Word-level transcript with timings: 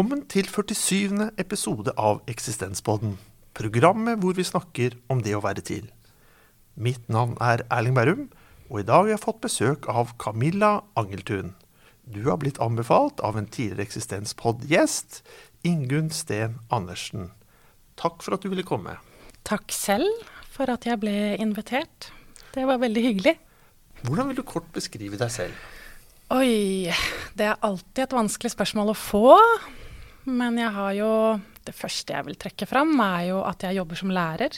Velkommen 0.00 0.22
til 0.32 0.46
47. 0.48 1.26
episode 1.36 1.92
av 2.00 2.22
Eksistenspodden. 2.32 3.18
Programmet 3.52 4.16
hvor 4.22 4.32
vi 4.32 4.46
snakker 4.48 4.94
om 5.12 5.18
det 5.20 5.34
å 5.36 5.42
være 5.44 5.60
til. 5.60 5.90
Mitt 6.72 7.10
navn 7.12 7.34
er 7.44 7.60
Erling 7.68 7.98
Bærum, 7.98 8.22
og 8.72 8.78
i 8.80 8.86
dag 8.88 9.02
har 9.02 9.10
jeg 9.10 9.20
fått 9.20 9.42
besøk 9.44 9.88
av 9.92 10.14
Camilla 10.16 10.70
Angeltun. 10.96 11.50
Du 12.08 12.22
har 12.30 12.38
blitt 12.40 12.56
anbefalt 12.64 13.20
av 13.20 13.36
en 13.36 13.44
tidligere 13.44 13.84
Eksistenspod-gjest, 13.84 15.18
Ingunn 15.68 16.08
Sten 16.16 16.56
Andersen. 16.72 17.34
Takk 18.00 18.24
for 18.24 18.38
at 18.38 18.46
du 18.46 18.48
ville 18.54 18.64
komme. 18.64 18.94
Takk 19.44 19.68
selv 19.68 20.08
for 20.48 20.72
at 20.72 20.88
jeg 20.88 21.02
ble 21.02 21.34
invitert. 21.44 22.08
Det 22.56 22.64
var 22.64 22.80
veldig 22.80 23.02
hyggelig. 23.04 23.36
Hvordan 24.06 24.32
vil 24.32 24.40
du 24.40 24.48
kort 24.48 24.72
beskrive 24.72 25.20
deg 25.20 25.36
selv? 25.36 25.68
Oi, 26.32 26.88
det 27.36 27.52
er 27.52 27.60
alltid 27.68 28.06
et 28.06 28.16
vanskelig 28.16 28.54
spørsmål 28.56 28.94
å 28.94 28.96
få. 28.96 29.36
Men 30.28 30.58
jeg 30.60 30.72
har 30.74 30.92
jo 30.98 31.12
Det 31.64 31.74
første 31.76 32.14
jeg 32.16 32.26
vil 32.26 32.38
trekke 32.40 32.66
fram, 32.66 32.92
er 33.04 33.30
jo 33.30 33.40
at 33.44 33.62
jeg 33.62 33.76
jobber 33.76 33.98
som 34.00 34.10
lærer. 34.10 34.54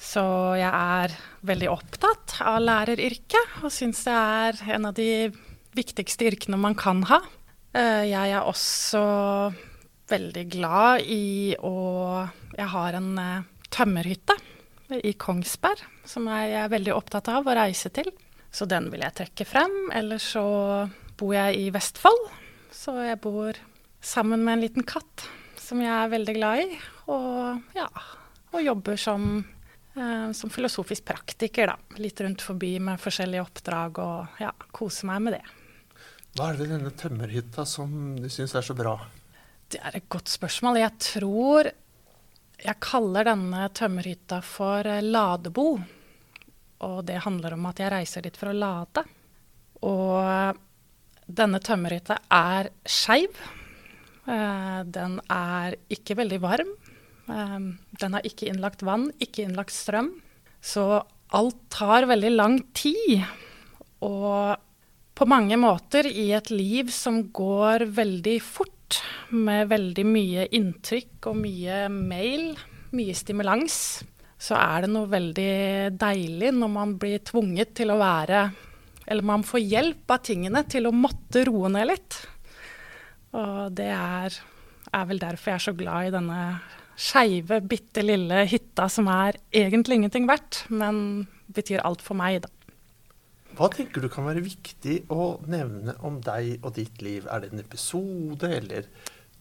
Så 0.00 0.22
jeg 0.58 0.66
er 0.68 1.14
veldig 1.46 1.68
opptatt 1.70 2.34
av 2.42 2.58
læreryrket, 2.64 3.60
og 3.62 3.70
syns 3.72 4.02
det 4.08 4.16
er 4.16 4.58
en 4.74 4.88
av 4.88 4.96
de 4.96 5.30
viktigste 5.76 6.26
yrkene 6.26 6.58
man 6.60 6.74
kan 6.74 7.04
ha. 7.08 7.20
Eh, 7.70 8.10
jeg 8.10 8.34
er 8.34 8.42
også 8.42 9.04
veldig 10.10 10.44
glad 10.50 11.06
i 11.06 11.54
å 11.62 12.26
Jeg 12.56 12.68
har 12.74 12.98
en 12.98 13.12
eh, 13.22 13.46
tømmerhytte 13.70 14.34
i 15.06 15.14
Kongsberg 15.14 15.84
som 16.04 16.26
jeg 16.26 16.56
er 16.58 16.72
veldig 16.72 16.96
opptatt 16.96 17.30
av 17.30 17.46
å 17.46 17.54
reise 17.54 17.92
til. 17.94 18.10
Så 18.50 18.66
den 18.66 18.90
vil 18.90 19.04
jeg 19.06 19.16
trekke 19.20 19.46
frem. 19.46 19.76
Eller 19.94 20.18
så 20.18 20.42
bor 21.16 21.34
jeg 21.36 21.60
i 21.60 21.70
Vestfold. 21.70 22.26
Så 22.74 22.96
jeg 23.06 23.20
bor 23.22 23.54
sammen 24.00 24.44
med 24.44 24.52
en 24.56 24.64
liten 24.64 24.86
katt 24.86 25.26
som 25.60 25.80
jeg 25.82 25.92
er 25.92 26.10
veldig 26.12 26.34
glad 26.36 26.64
i. 26.64 26.80
Og 27.12 27.76
ja, 27.76 27.86
og 28.50 28.62
jobber 28.64 28.98
som, 28.98 29.44
eh, 29.94 30.32
som 30.32 30.50
filosofisk 30.50 31.04
praktiker, 31.04 31.72
da. 31.72 31.96
Litt 32.02 32.20
rundt 32.20 32.42
forbi 32.42 32.78
med 32.80 33.00
forskjellige 33.00 33.44
oppdrag 33.44 33.98
og 34.02 34.42
ja, 34.42 34.52
koser 34.72 35.10
meg 35.10 35.22
med 35.22 35.38
det. 35.38 35.44
Hva 36.34 36.48
er 36.48 36.56
det 36.56 36.64
ved 36.64 36.74
denne 36.76 36.94
tømmerhytta 36.94 37.66
som 37.66 38.16
du 38.18 38.28
syns 38.30 38.54
er 38.54 38.66
så 38.66 38.74
bra? 38.78 38.96
Det 39.70 39.78
er 39.82 40.00
et 40.00 40.08
godt 40.10 40.30
spørsmål. 40.30 40.80
Jeg 40.82 40.98
tror 41.02 41.70
jeg 42.60 42.76
kaller 42.84 43.24
denne 43.30 43.68
tømmerhytta 43.74 44.40
for 44.44 44.86
eh, 44.86 45.04
ladebo. 45.04 45.70
Og 46.80 47.00
det 47.04 47.22
handler 47.26 47.54
om 47.54 47.66
at 47.68 47.80
jeg 47.82 47.92
reiser 47.92 48.24
dit 48.24 48.36
for 48.36 48.50
å 48.50 48.56
lade. 48.56 49.04
Og 49.86 50.60
denne 51.30 51.60
tømmerhytta 51.62 52.16
er 52.34 52.70
skeiv. 52.88 53.36
Eh, 54.28 54.80
den 54.84 55.18
er 55.32 55.76
ikke 55.92 56.18
veldig 56.20 56.40
varm. 56.42 56.72
Eh, 57.30 57.60
den 58.02 58.16
har 58.16 58.26
ikke 58.26 58.50
innlagt 58.50 58.84
vann, 58.86 59.10
ikke 59.22 59.46
innlagt 59.46 59.74
strøm. 59.74 60.12
Så 60.60 61.02
alt 61.32 61.62
tar 61.72 62.08
veldig 62.10 62.34
lang 62.34 62.58
tid. 62.76 63.24
Og 64.04 64.56
på 65.14 65.28
mange 65.28 65.56
måter 65.60 66.08
i 66.08 66.30
et 66.32 66.50
liv 66.52 66.90
som 66.94 67.26
går 67.28 67.86
veldig 67.96 68.38
fort, 68.42 68.76
med 69.30 69.68
veldig 69.70 70.02
mye 70.08 70.48
inntrykk 70.56 71.28
og 71.30 71.36
mye 71.38 71.84
mail, 71.92 72.56
mye 72.96 73.14
stimulans, 73.14 73.76
så 74.40 74.56
er 74.56 74.82
det 74.82 74.90
noe 74.90 75.06
veldig 75.12 75.52
deilig 76.00 76.50
når 76.56 76.72
man 76.72 76.96
blir 76.98 77.22
tvunget 77.22 77.74
til 77.76 77.92
å 77.92 77.98
være 78.00 78.40
Eller 79.10 79.26
man 79.26 79.44
får 79.44 79.60
hjelp 79.60 80.12
av 80.14 80.22
tingene 80.24 80.62
til 80.70 80.86
å 80.88 80.94
måtte 80.94 81.42
roe 81.48 81.68
ned 81.72 81.88
litt. 81.90 82.18
Og 83.38 83.74
det 83.78 83.90
er, 83.94 84.36
er 84.90 85.10
vel 85.10 85.20
derfor 85.22 85.52
jeg 85.52 85.60
er 85.60 85.66
så 85.68 85.76
glad 85.76 86.08
i 86.08 86.14
denne 86.14 86.40
skeive, 87.00 87.60
bitte 87.64 88.02
lille 88.04 88.44
hytta 88.50 88.88
som 88.92 89.08
er 89.12 89.38
egentlig 89.54 90.00
ingenting 90.00 90.26
verdt, 90.28 90.64
men 90.68 91.28
betyr 91.54 91.84
alt 91.86 92.02
for 92.04 92.18
meg, 92.18 92.42
da. 92.44 92.50
Hva 93.56 93.66
tenker 93.72 94.02
du 94.02 94.08
kan 94.12 94.28
være 94.28 94.44
viktig 94.44 95.00
å 95.12 95.40
nevne 95.50 95.96
om 96.06 96.20
deg 96.22 96.62
og 96.62 96.76
ditt 96.76 97.00
liv? 97.02 97.26
Er 97.26 97.42
det 97.42 97.50
en 97.50 97.62
episode 97.62 98.46
eller 98.46 98.86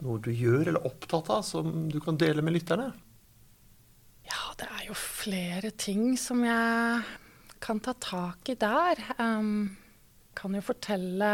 noe 0.04 0.22
du 0.24 0.32
gjør 0.34 0.64
eller 0.64 0.80
er 0.80 0.90
opptatt 0.90 1.30
av 1.34 1.44
som 1.46 1.86
du 1.92 2.00
kan 2.04 2.18
dele 2.20 2.44
med 2.46 2.58
lytterne? 2.58 2.90
Ja, 4.30 4.42
det 4.60 4.70
er 4.70 4.88
jo 4.88 4.98
flere 4.98 5.72
ting 5.78 6.16
som 6.20 6.42
jeg 6.46 7.04
kan 7.62 7.82
ta 7.84 7.94
tak 8.02 8.50
i 8.50 8.58
der. 8.60 9.02
Um, 9.20 9.70
kan 10.38 10.56
jo 10.58 10.64
fortelle 10.64 11.30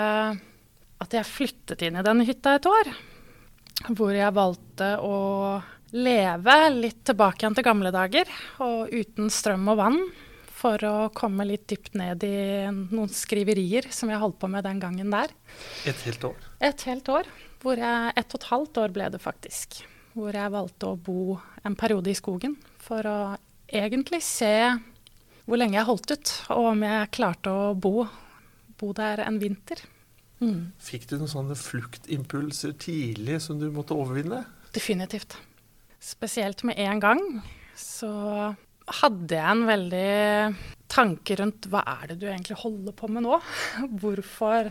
at 1.03 1.15
jeg 1.15 1.27
flyttet 1.27 1.83
inn 1.85 1.99
i 1.99 2.05
denne 2.05 2.25
hytta 2.27 2.55
et 2.57 2.67
år. 2.69 2.91
Hvor 3.91 4.13
jeg 4.15 4.35
valgte 4.35 4.91
å 5.03 5.17
leve 5.95 6.55
litt 6.73 7.03
tilbake 7.07 7.43
igjen 7.43 7.57
til 7.57 7.65
gamle 7.67 7.91
dager, 7.93 8.29
og 8.63 8.91
uten 8.93 9.31
strøm 9.31 9.67
og 9.73 9.81
vann. 9.81 9.99
For 10.55 10.81
å 10.87 11.09
komme 11.13 11.45
litt 11.45 11.67
dypt 11.69 11.97
ned 11.99 12.23
i 12.25 12.37
noen 12.71 13.11
skriverier 13.11 13.89
som 13.93 14.09
jeg 14.09 14.21
holdt 14.21 14.39
på 14.41 14.49
med 14.49 14.65
den 14.65 14.79
gangen 14.81 15.11
der. 15.13 15.33
Et 15.85 15.99
helt 16.07 16.23
år? 16.31 16.47
Et 16.63 16.85
helt 16.87 17.11
år. 17.11 17.29
Hvor 17.61 17.81
jeg, 17.81 18.13
et 18.15 18.33
og 18.33 18.39
et 18.39 18.49
halvt 18.49 18.79
år 18.81 18.95
ble 18.95 19.09
det 19.13 19.21
faktisk. 19.21 19.81
Hvor 20.15 20.33
jeg 20.33 20.53
valgte 20.53 20.89
å 20.89 20.97
bo 20.97 21.35
en 21.67 21.75
periode 21.77 22.09
i 22.09 22.17
skogen 22.17 22.55
for 22.81 23.05
å 23.05 23.19
egentlig 23.67 24.21
se 24.25 24.55
hvor 25.45 25.59
lenge 25.61 25.77
jeg 25.77 25.85
holdt 25.85 26.13
ut, 26.15 26.31
og 26.55 26.71
om 26.71 26.85
jeg 26.87 27.11
klarte 27.13 27.51
å 27.53 27.73
bo, 27.77 28.07
bo 28.79 28.93
der 28.97 29.21
en 29.27 29.37
vinter. 29.41 29.83
Mm. 30.41 30.75
Fikk 30.81 31.07
du 31.09 31.17
noen 31.17 31.31
sånne 31.31 31.57
fluktimpulser 31.59 32.75
tidlig 32.81 33.39
som 33.45 33.59
du 33.61 33.69
måtte 33.73 33.95
overvinne? 33.95 34.43
Definitivt. 34.75 35.37
Spesielt 36.03 36.65
med 36.67 36.79
en 36.81 37.01
gang 37.01 37.21
så 37.79 38.11
hadde 39.01 39.37
jeg 39.37 39.51
en 39.51 39.65
veldig 39.65 40.09
tanke 40.91 41.37
rundt 41.39 41.67
hva 41.71 41.81
er 41.95 42.11
det 42.11 42.19
du 42.21 42.27
egentlig 42.29 42.59
holder 42.61 42.95
på 42.95 43.09
med 43.09 43.25
nå? 43.25 43.39
Hvorfor, 44.01 44.69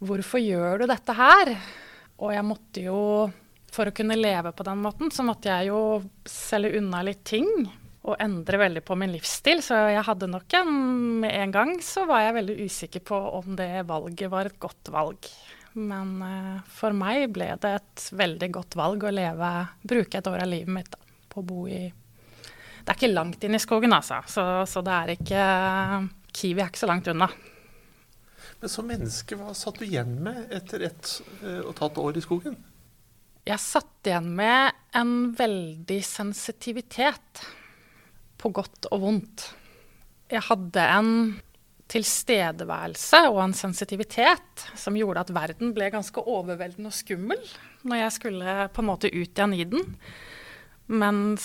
hvorfor 0.00 0.42
gjør 0.42 0.82
du 0.82 0.88
dette 0.90 1.16
her? 1.18 1.52
Og 2.22 2.32
jeg 2.32 2.46
måtte 2.46 2.86
jo 2.86 3.02
for 3.72 3.88
å 3.88 3.94
kunne 3.96 4.18
leve 4.18 4.52
på 4.52 4.64
den 4.66 4.82
måten, 4.84 5.12
så 5.12 5.24
måtte 5.24 5.48
jeg 5.48 5.70
jo 5.70 6.02
selge 6.28 6.76
unna 6.78 7.00
litt 7.06 7.22
ting 7.24 7.48
og 8.02 8.18
endre 8.18 8.58
veldig 8.58 8.82
på 8.84 8.96
min 8.98 9.12
livsstil. 9.14 9.62
Så 9.62 9.76
jeg 9.92 10.04
hadde 10.06 10.30
nok 10.30 10.58
en 10.58 10.72
Med 11.22 11.34
en 11.38 11.54
gang 11.54 11.76
så 11.84 12.06
var 12.08 12.24
jeg 12.24 12.38
veldig 12.40 12.56
usikker 12.66 13.04
på 13.06 13.18
om 13.38 13.54
det 13.58 13.86
valget 13.86 14.30
var 14.30 14.50
et 14.50 14.58
godt 14.62 14.90
valg. 14.90 15.28
Men 15.78 16.16
uh, 16.20 16.58
for 16.68 16.92
meg 16.96 17.30
ble 17.32 17.52
det 17.62 17.76
et 17.78 18.08
veldig 18.18 18.48
godt 18.52 18.76
valg 18.76 19.06
å 19.06 19.14
leve, 19.14 19.52
bruke 19.88 20.18
et 20.18 20.28
år 20.28 20.42
av 20.44 20.50
livet 20.50 20.74
mitt 20.74 20.90
da, 20.92 20.98
på 21.32 21.40
å 21.40 21.46
bo 21.46 21.62
i 21.70 21.86
Det 21.86 22.90
er 22.90 22.98
ikke 22.98 23.12
langt 23.14 23.44
inn 23.46 23.56
i 23.56 23.62
skogen, 23.62 23.94
altså. 23.94 24.18
Så, 24.28 24.44
så 24.68 24.82
det 24.84 24.98
er 24.98 25.14
ikke 25.14 25.46
Kiwi 26.32 26.60
er 26.60 26.68
ikke 26.68 26.82
så 26.82 26.90
langt 26.90 27.08
unna. 27.08 27.30
Men 28.60 28.70
som 28.70 28.86
menneske, 28.86 29.38
hva 29.38 29.54
satt 29.56 29.78
du 29.80 29.86
igjen 29.86 30.18
med 30.22 30.52
etter 30.54 30.84
ett 30.90 31.16
og 31.62 31.72
et 31.72 31.82
halvt 31.82 32.02
år 32.02 32.18
i 32.18 32.24
skogen? 32.24 32.58
Jeg 33.42 33.58
satt 33.58 34.06
igjen 34.06 34.28
med 34.38 34.76
en 34.94 35.14
veldig 35.34 35.98
sensitivitet, 36.06 37.42
på 38.42 38.50
godt 38.54 38.90
og 38.90 39.02
vondt. 39.06 39.46
Jeg 40.32 40.42
hadde 40.48 40.84
en 40.98 41.12
tilstedeværelse 41.92 43.20
og 43.28 43.40
en 43.42 43.54
sensitivitet 43.56 44.66
som 44.78 44.96
gjorde 44.96 45.26
at 45.26 45.32
verden 45.34 45.74
ble 45.76 45.90
ganske 45.92 46.22
overveldende 46.24 46.88
og 46.88 46.96
skummel 46.96 47.40
når 47.82 48.00
jeg 48.04 48.14
skulle 48.16 48.54
på 48.72 48.82
en 48.82 48.88
måte 48.88 49.10
ut 49.12 49.28
igjen 49.28 49.56
i 49.56 49.66
den. 49.68 49.82
Mens 50.92 51.44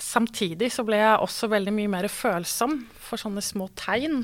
samtidig 0.00 0.70
så 0.74 0.84
ble 0.86 0.98
jeg 1.00 1.22
også 1.22 1.48
veldig 1.52 1.72
mye 1.76 1.92
mer 1.92 2.08
følsom 2.12 2.80
for 3.00 3.20
sånne 3.20 3.42
små 3.44 3.68
tegn 3.78 4.22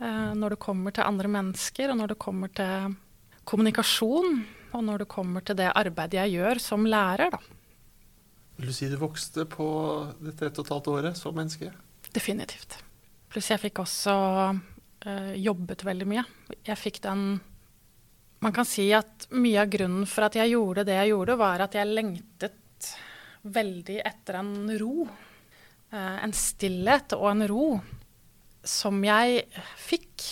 eh, 0.00 0.32
når 0.38 0.54
det 0.54 0.62
kommer 0.62 0.94
til 0.94 1.06
andre 1.06 1.30
mennesker, 1.30 1.90
og 1.92 2.00
når 2.00 2.14
det 2.14 2.22
kommer 2.22 2.52
til 2.54 2.96
kommunikasjon 3.46 4.40
og 4.76 4.82
når 4.84 5.04
det 5.04 5.12
kommer 5.12 5.44
til 5.46 5.58
det 5.58 5.70
arbeidet 5.72 6.20
jeg 6.24 6.38
gjør 6.40 6.62
som 6.62 6.88
lærer, 6.88 7.36
da. 7.36 7.40
Vil 8.56 8.70
du 8.70 8.72
si 8.72 8.88
du 8.88 8.96
vokste 9.00 9.44
på 9.48 9.66
dette 10.22 10.48
ett 10.48 10.58
og 10.58 10.64
et 10.64 10.72
halvt 10.72 10.88
året 10.92 11.18
som 11.18 11.34
menneske? 11.36 11.68
Definitivt. 12.14 12.78
Pluss 13.32 13.50
jeg 13.52 13.60
fikk 13.60 13.82
også 13.82 14.14
øh, 14.54 15.34
jobbet 15.36 15.84
veldig 15.84 16.08
mye. 16.08 16.24
Jeg 16.64 16.80
fikk 16.80 17.02
den 17.04 17.28
Man 18.40 18.52
kan 18.52 18.68
si 18.68 18.86
at 18.92 19.26
mye 19.32 19.60
av 19.62 19.70
grunnen 19.72 20.08
for 20.08 20.26
at 20.26 20.36
jeg 20.36 20.52
gjorde 20.52 20.84
det 20.86 20.96
jeg 20.98 21.12
gjorde, 21.14 21.38
var 21.40 21.62
at 21.64 21.74
jeg 21.74 21.88
lengtet 21.88 22.90
veldig 23.42 23.96
etter 24.04 24.40
en 24.40 24.52
ro. 24.80 25.06
Uh, 25.92 26.16
en 26.20 26.34
stillhet 26.36 27.14
og 27.16 27.30
en 27.30 27.46
ro 27.48 27.68
som 28.66 28.98
jeg 29.06 29.46
fikk 29.80 30.26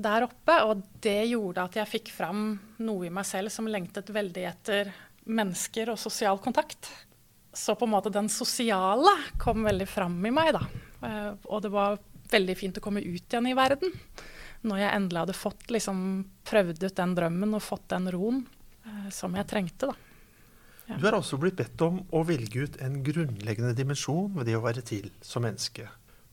der 0.00 0.26
oppe. 0.28 0.56
Og 0.68 0.82
det 1.02 1.26
gjorde 1.32 1.66
at 1.66 1.78
jeg 1.80 1.90
fikk 1.90 2.12
fram 2.14 2.54
noe 2.86 3.08
i 3.08 3.12
meg 3.12 3.26
selv 3.28 3.52
som 3.52 3.68
lengtet 3.68 4.12
veldig 4.14 4.46
etter 4.52 4.92
mennesker 5.26 5.92
og 5.92 6.00
sosial 6.00 6.40
kontakt. 6.42 6.88
Så 7.52 7.74
på 7.74 7.86
en 7.86 7.94
måte 7.94 8.12
den 8.14 8.28
sosiale 8.30 9.12
kom 9.38 9.64
veldig 9.66 9.88
fram 9.88 10.18
i 10.26 10.32
meg, 10.34 10.52
da. 10.54 10.62
Eh, 11.06 11.32
og 11.50 11.64
det 11.64 11.72
var 11.74 11.98
veldig 12.30 12.56
fint 12.58 12.78
å 12.78 12.84
komme 12.84 13.02
ut 13.02 13.24
igjen 13.26 13.48
i 13.50 13.56
verden. 13.58 13.94
Når 14.62 14.82
jeg 14.82 14.94
endelig 14.94 15.24
hadde 15.24 15.38
fått 15.38 15.72
liksom, 15.72 16.04
prøvd 16.46 16.84
ut 16.84 16.98
den 17.00 17.16
drømmen 17.16 17.56
og 17.58 17.64
fått 17.64 17.88
den 17.90 18.10
roen 18.12 18.44
eh, 18.84 19.08
som 19.14 19.34
jeg 19.34 19.48
trengte, 19.50 19.90
da. 19.90 20.06
Ja. 20.90 20.98
Du 20.98 21.06
er 21.06 21.14
også 21.14 21.38
blitt 21.38 21.58
bedt 21.58 21.82
om 21.86 22.00
å 22.10 22.24
velge 22.26 22.66
ut 22.66 22.76
en 22.82 22.98
grunnleggende 23.06 23.76
dimensjon 23.78 24.32
ved 24.34 24.48
det 24.50 24.56
å 24.58 24.64
være 24.64 24.82
til 24.86 25.10
som 25.22 25.44
menneske. 25.46 25.86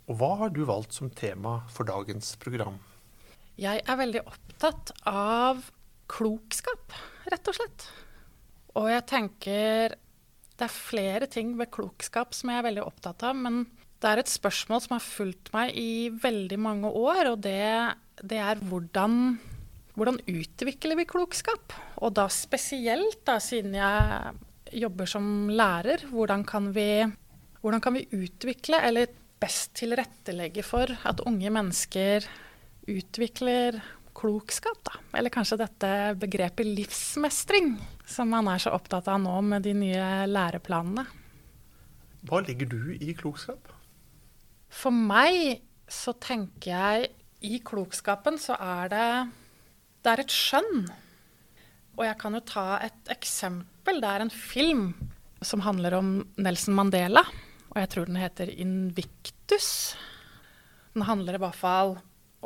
Og 0.09 0.17
hva 0.17 0.31
har 0.39 0.53
du 0.53 0.63
valgt 0.65 0.95
som 0.97 1.11
tema 1.13 1.59
for 1.73 1.85
dagens 1.85 2.33
program? 2.41 2.79
Jeg 3.57 3.83
er 3.85 3.99
veldig 3.99 4.23
opptatt 4.25 4.93
av 5.09 5.61
klokskap, 6.09 6.93
rett 7.29 7.49
og 7.51 7.57
slett. 7.57 7.87
Og 8.77 8.89
jeg 8.89 9.05
tenker 9.09 9.97
det 10.57 10.65
er 10.65 10.73
flere 10.73 11.27
ting 11.29 11.53
ved 11.59 11.69
klokskap 11.73 12.33
som 12.35 12.51
jeg 12.51 12.61
er 12.61 12.67
veldig 12.69 12.85
opptatt 12.85 13.25
av, 13.27 13.37
men 13.37 13.65
det 14.01 14.09
er 14.09 14.21
et 14.21 14.31
spørsmål 14.31 14.81
som 14.83 14.95
har 14.97 15.05
fulgt 15.05 15.51
meg 15.53 15.77
i 15.77 16.09
veldig 16.13 16.57
mange 16.61 16.89
år, 16.89 17.31
og 17.33 17.43
det, 17.45 17.61
det 18.21 18.41
er 18.41 18.61
hvordan, 18.69 19.37
hvordan 19.97 20.19
utvikler 20.29 20.99
vi 20.99 21.07
klokskap? 21.09 21.73
Og 22.01 22.13
da 22.17 22.27
spesielt, 22.33 23.23
da, 23.25 23.39
siden 23.41 23.77
jeg 23.77 24.81
jobber 24.83 25.09
som 25.09 25.49
lærer, 25.49 26.05
hvordan 26.11 26.45
kan 26.47 26.69
vi, 26.75 26.89
hvordan 27.61 27.83
kan 27.83 27.97
vi 27.97 28.05
utvikle, 28.17 28.81
eller 28.85 29.13
best 29.41 29.75
tilrettelegge 29.77 30.65
for 30.65 30.89
at 30.89 31.21
unge 31.29 31.49
mennesker 31.53 32.25
utvikler 32.87 33.77
klokskap, 34.17 34.79
da. 34.87 34.97
Eller 35.17 35.33
kanskje 35.33 35.59
dette 35.61 35.91
begrepet 36.19 36.67
livsmestring, 36.67 37.75
som 38.09 38.31
man 38.33 38.49
er 38.51 38.61
så 38.61 38.73
opptatt 38.75 39.09
av 39.11 39.21
nå 39.21 39.35
med 39.45 39.65
de 39.67 39.75
nye 39.77 40.09
læreplanene. 40.29 41.05
Hva 42.27 42.41
legger 42.43 42.69
du 42.71 42.81
i 42.97 43.13
klokskap? 43.17 43.69
For 44.73 44.91
meg 44.91 45.61
så 45.87 46.15
tenker 46.19 46.73
jeg 46.73 47.11
i 47.47 47.59
klokskapen 47.63 48.39
så 48.41 48.57
er 48.57 48.89
det 48.91 49.09
Det 50.03 50.11
er 50.13 50.23
et 50.23 50.33
skjønn. 50.33 50.87
Og 51.97 52.03
jeg 52.05 52.17
kan 52.21 52.35
jo 52.37 52.41
ta 52.45 52.65
et 52.85 53.11
eksempel. 53.11 53.99
Det 54.01 54.09
er 54.09 54.23
en 54.23 54.33
film 54.33 54.91
som 55.43 55.63
handler 55.65 55.97
om 55.97 56.11
Nelson 56.37 56.77
Mandela. 56.77 57.23
Og 57.73 57.79
jeg 57.81 57.89
tror 57.89 58.05
den 58.05 58.15
heter 58.21 58.47
'Invictus'. 58.47 59.95
Den 60.93 61.03
handler 61.03 61.35
i 61.35 61.41
hvert 61.43 61.55
fall 61.55 61.97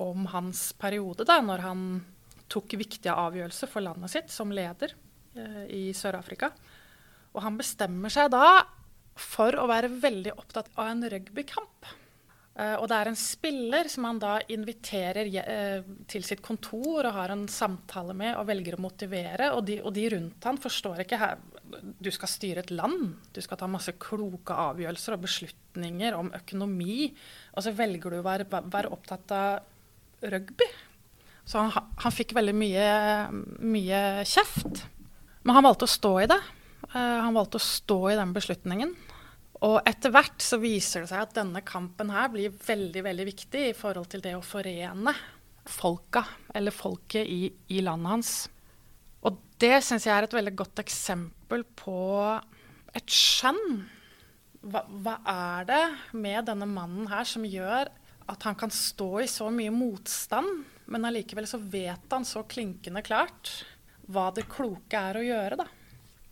om 0.02 0.28
hans 0.34 0.72
periode, 0.82 1.26
da, 1.28 1.40
når 1.46 1.66
han 1.66 1.86
tok 2.52 2.76
viktige 2.80 3.16
avgjørelser 3.16 3.70
for 3.72 3.86
landet 3.86 4.12
sitt 4.14 4.34
som 4.34 4.52
leder 4.54 4.94
eh, 5.38 5.64
i 5.72 5.84
Sør-Afrika. 5.96 6.52
Og 7.32 7.44
han 7.46 7.58
bestemmer 7.60 8.12
seg 8.12 8.32
da 8.34 8.62
for 9.20 9.56
å 9.60 9.68
være 9.70 9.92
veldig 10.02 10.36
opptatt 10.40 10.72
av 10.76 10.92
en 10.92 11.04
rugbykamp. 11.12 11.92
Eh, 12.60 12.76
og 12.76 12.90
det 12.92 12.98
er 12.98 13.10
en 13.12 13.20
spiller 13.20 13.88
som 13.92 14.06
han 14.10 14.20
da 14.20 14.34
inviterer 14.52 15.30
eh, 15.40 15.88
til 16.12 16.26
sitt 16.28 16.44
kontor 16.44 17.08
og 17.08 17.16
har 17.16 17.32
en 17.32 17.46
samtale 17.52 18.16
med 18.18 18.36
og 18.36 18.50
velger 18.50 18.76
å 18.76 18.84
motivere. 18.84 19.52
Og 19.56 19.64
de, 19.70 19.80
og 19.84 19.96
de 19.96 20.08
rundt 20.16 20.48
han 20.50 20.60
forstår 20.62 21.06
ikke 21.06 21.22
her, 21.22 21.42
Du 22.04 22.12
skal 22.12 22.28
styre 22.28 22.66
et 22.66 22.74
land. 22.76 23.16
Du 23.32 23.40
skal 23.42 23.58
ta 23.58 23.68
masse 23.72 23.94
kloke 24.02 24.52
avgjørelser 24.52 25.16
og 25.16 25.24
beslutninger 25.24 26.18
om 26.18 26.34
økonomi. 26.36 27.14
Og 27.56 27.64
så 27.64 27.72
velger 27.76 28.12
du 28.12 28.20
å 28.20 28.28
være, 28.28 28.50
være 28.50 28.92
opptatt 28.92 29.32
av 29.32 29.71
rugby. 30.22 30.68
Så 31.46 31.60
han, 31.60 31.92
han 32.00 32.14
fikk 32.14 32.36
veldig 32.38 32.54
mye, 32.56 32.88
mye 33.60 34.02
kjeft. 34.30 34.86
Men 35.42 35.58
han 35.58 35.66
valgte 35.66 35.88
å 35.88 35.96
stå 35.96 36.14
i 36.22 36.30
det. 36.30 36.40
Uh, 36.92 37.20
han 37.26 37.36
valgte 37.36 37.60
å 37.60 37.66
stå 37.66 38.00
i 38.12 38.18
den 38.20 38.34
beslutningen. 38.36 38.94
Og 39.62 39.78
etter 39.86 40.14
hvert 40.14 40.42
så 40.42 40.58
viser 40.62 41.04
det 41.04 41.12
seg 41.12 41.26
at 41.26 41.36
denne 41.38 41.62
kampen 41.66 42.10
her 42.14 42.32
blir 42.34 42.54
veldig 42.66 43.04
veldig 43.06 43.28
viktig 43.28 43.68
i 43.70 43.78
forhold 43.78 44.10
til 44.14 44.24
det 44.24 44.34
å 44.38 44.46
forene 44.46 45.14
folka, 45.70 46.24
eller 46.58 46.74
folket 46.74 47.28
i, 47.30 47.52
i 47.70 47.82
landet 47.86 48.10
hans. 48.10 48.32
Og 49.22 49.38
det 49.62 49.76
syns 49.86 50.08
jeg 50.08 50.16
er 50.16 50.26
et 50.26 50.34
veldig 50.34 50.56
godt 50.58 50.82
eksempel 50.82 51.66
på 51.78 52.00
et 52.98 53.14
skjønn. 53.14 53.84
Hva, 54.62 54.82
hva 54.90 55.20
er 55.30 55.70
det 55.70 55.84
med 56.18 56.50
denne 56.50 56.68
mannen 56.70 57.10
her 57.10 57.26
som 57.30 57.46
gjør 57.46 57.90
at 58.32 58.48
han 58.48 58.58
kan 58.58 58.72
stå 58.74 59.10
i 59.22 59.28
så 59.30 59.50
mye 59.54 59.74
motstand, 59.74 60.64
men 60.92 61.08
allikevel 61.08 61.48
så 61.48 61.60
vet 61.62 62.12
han 62.12 62.26
så 62.28 62.44
klinkende 62.50 63.04
klart 63.06 63.52
hva 64.12 64.30
det 64.36 64.48
kloke 64.52 64.98
er 64.98 65.20
å 65.20 65.24
gjøre, 65.26 65.62
da. 65.62 65.68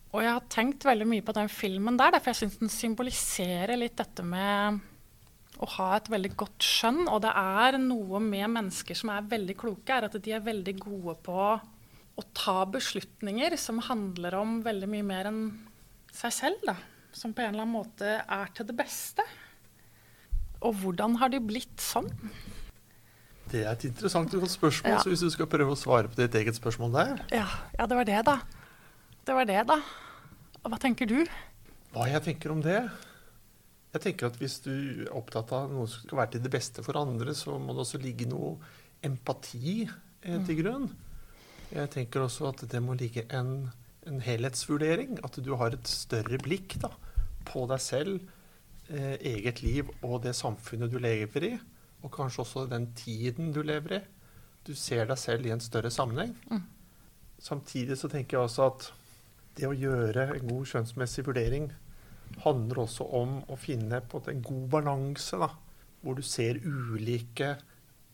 Og 0.10 0.24
jeg 0.24 0.34
har 0.34 0.48
tenkt 0.50 0.86
veldig 0.88 1.06
mye 1.06 1.26
på 1.26 1.36
den 1.38 1.52
filmen 1.54 1.98
der, 2.00 2.18
for 2.18 2.32
jeg 2.32 2.42
syns 2.42 2.58
den 2.62 2.72
symboliserer 2.74 3.78
litt 3.78 4.00
dette 4.00 4.26
med 4.26 4.80
å 5.60 5.68
ha 5.76 5.90
et 5.98 6.10
veldig 6.10 6.32
godt 6.40 6.66
skjønn. 6.66 7.04
Og 7.12 7.22
det 7.24 7.34
er 7.38 7.78
noe 7.82 8.22
med 8.24 8.48
mennesker 8.56 8.98
som 8.98 9.12
er 9.14 9.28
veldig 9.30 9.56
kloke, 9.60 9.94
er 9.94 10.08
at 10.08 10.18
de 10.18 10.34
er 10.34 10.46
veldig 10.46 10.76
gode 10.82 11.16
på 11.26 11.38
å 12.20 12.26
ta 12.36 12.64
beslutninger 12.68 13.54
som 13.60 13.84
handler 13.86 14.40
om 14.40 14.58
veldig 14.66 14.90
mye 14.92 15.06
mer 15.08 15.30
enn 15.30 15.44
seg 16.16 16.34
selv. 16.36 16.66
da. 16.66 16.76
Som 17.14 17.36
på 17.36 17.44
en 17.44 17.54
eller 17.54 17.68
annen 17.68 17.78
måte 17.78 18.18
er 18.24 18.52
til 18.56 18.68
det 18.70 18.78
beste. 18.82 19.26
Og 20.66 20.76
hvordan 20.82 21.18
har 21.22 21.32
de 21.32 21.40
blitt 21.44 21.82
sånn? 21.82 22.10
Det 23.50 23.64
er 23.64 23.72
et 23.72 23.88
interessant 23.88 24.30
spørsmål, 24.30 24.94
ja. 24.94 25.02
så 25.02 25.10
hvis 25.10 25.24
du 25.26 25.32
skal 25.34 25.50
prøve 25.50 25.74
å 25.74 25.80
svare 25.80 26.12
på 26.12 26.20
ditt 26.20 26.36
eget 26.38 26.58
spørsmål 26.60 26.92
der 26.94 27.14
Ja, 27.34 27.48
ja 27.80 27.88
det 27.90 27.98
var 27.98 28.06
det, 28.06 28.20
da 28.28 28.36
det 29.30 29.36
var 29.38 29.46
det, 29.46 29.60
da. 29.70 29.76
Hva 30.66 30.78
tenker 30.82 31.06
du? 31.06 31.20
Hva 31.94 32.08
jeg 32.10 32.24
tenker 32.26 32.50
om 32.50 32.64
det? 32.66 32.80
Jeg 33.94 34.02
tenker 34.02 34.30
at 34.30 34.40
Hvis 34.42 34.60
du 34.66 34.74
er 34.74 35.12
opptatt 35.14 35.54
av 35.54 35.70
noe 35.70 35.86
som 35.90 36.02
skal 36.02 36.22
være 36.24 36.34
til 36.36 36.44
det 36.48 36.54
beste 36.54 36.82
for 36.86 36.98
andre, 36.98 37.36
så 37.38 37.60
må 37.62 37.76
det 37.76 37.84
også 37.84 38.02
ligge 38.02 38.26
noe 38.30 38.56
empati 39.06 39.84
eh, 39.86 40.40
til 40.48 40.56
mm. 40.56 40.62
grunn. 40.64 40.90
Jeg 41.70 41.92
tenker 41.94 42.26
også 42.26 42.50
at 42.50 42.66
det 42.72 42.82
må 42.82 42.98
ligge 42.98 43.28
en, 43.30 43.70
en 44.10 44.18
helhetsvurdering. 44.26 45.20
At 45.26 45.38
du 45.46 45.54
har 45.62 45.78
et 45.78 45.90
større 45.90 46.42
blikk 46.42 46.80
da, 46.82 46.90
på 47.46 47.68
deg 47.70 47.86
selv, 47.86 48.18
eh, 48.90 49.16
eget 49.36 49.62
liv 49.64 49.90
og 50.02 50.22
det 50.26 50.36
samfunnet 50.38 50.92
du 50.92 51.00
lever 51.02 51.48
i. 51.48 51.54
Og 52.04 52.12
kanskje 52.16 52.44
også 52.44 52.66
den 52.72 52.90
tiden 52.96 53.54
du 53.56 53.62
lever 53.66 54.00
i. 54.00 54.02
Du 54.68 54.76
ser 54.76 55.08
deg 55.10 55.20
selv 55.20 55.48
i 55.48 55.54
en 55.56 55.64
større 55.64 55.92
sammenheng. 55.92 56.36
Mm. 56.52 56.66
Samtidig 57.40 57.98
så 57.98 58.10
tenker 58.12 58.38
jeg 58.38 58.48
også 58.48 58.68
at 58.70 58.90
det 59.60 59.68
å 59.68 59.76
gjøre 59.76 60.30
en 60.36 60.52
god 60.52 60.68
skjønnsmessig 60.70 61.26
vurdering 61.28 61.70
handler 62.44 62.84
også 62.84 63.08
om 63.18 63.40
å 63.50 63.58
finne 63.60 64.02
på 64.06 64.22
en 64.30 64.44
god 64.46 64.68
balanse, 64.76 65.40
da, 65.40 65.50
hvor 66.04 66.16
du 66.16 66.24
ser 66.24 66.62
ulike 66.64 67.56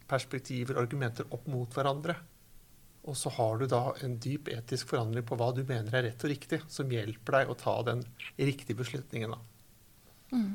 perspektiver 0.09 0.77
og 0.77 0.85
argumenter 0.85 1.27
opp 1.35 1.49
mot 1.51 1.75
hverandre. 1.75 2.15
Og 3.05 3.17
så 3.17 3.29
har 3.35 3.59
du 3.61 3.67
da 3.69 3.91
en 4.05 4.15
dyp 4.21 4.49
etisk 4.53 4.89
forandring 4.93 5.25
på 5.27 5.37
hva 5.37 5.51
du 5.53 5.61
mener 5.67 5.93
er 5.93 6.07
rett 6.07 6.25
og 6.25 6.31
riktig, 6.31 6.63
som 6.71 6.89
hjelper 6.89 7.39
deg 7.39 7.51
å 7.51 7.57
ta 7.59 7.75
den 7.85 8.01
riktige 8.39 8.79
beslutningen. 8.79 9.35
da. 9.35 9.41
Mm. 10.33 10.53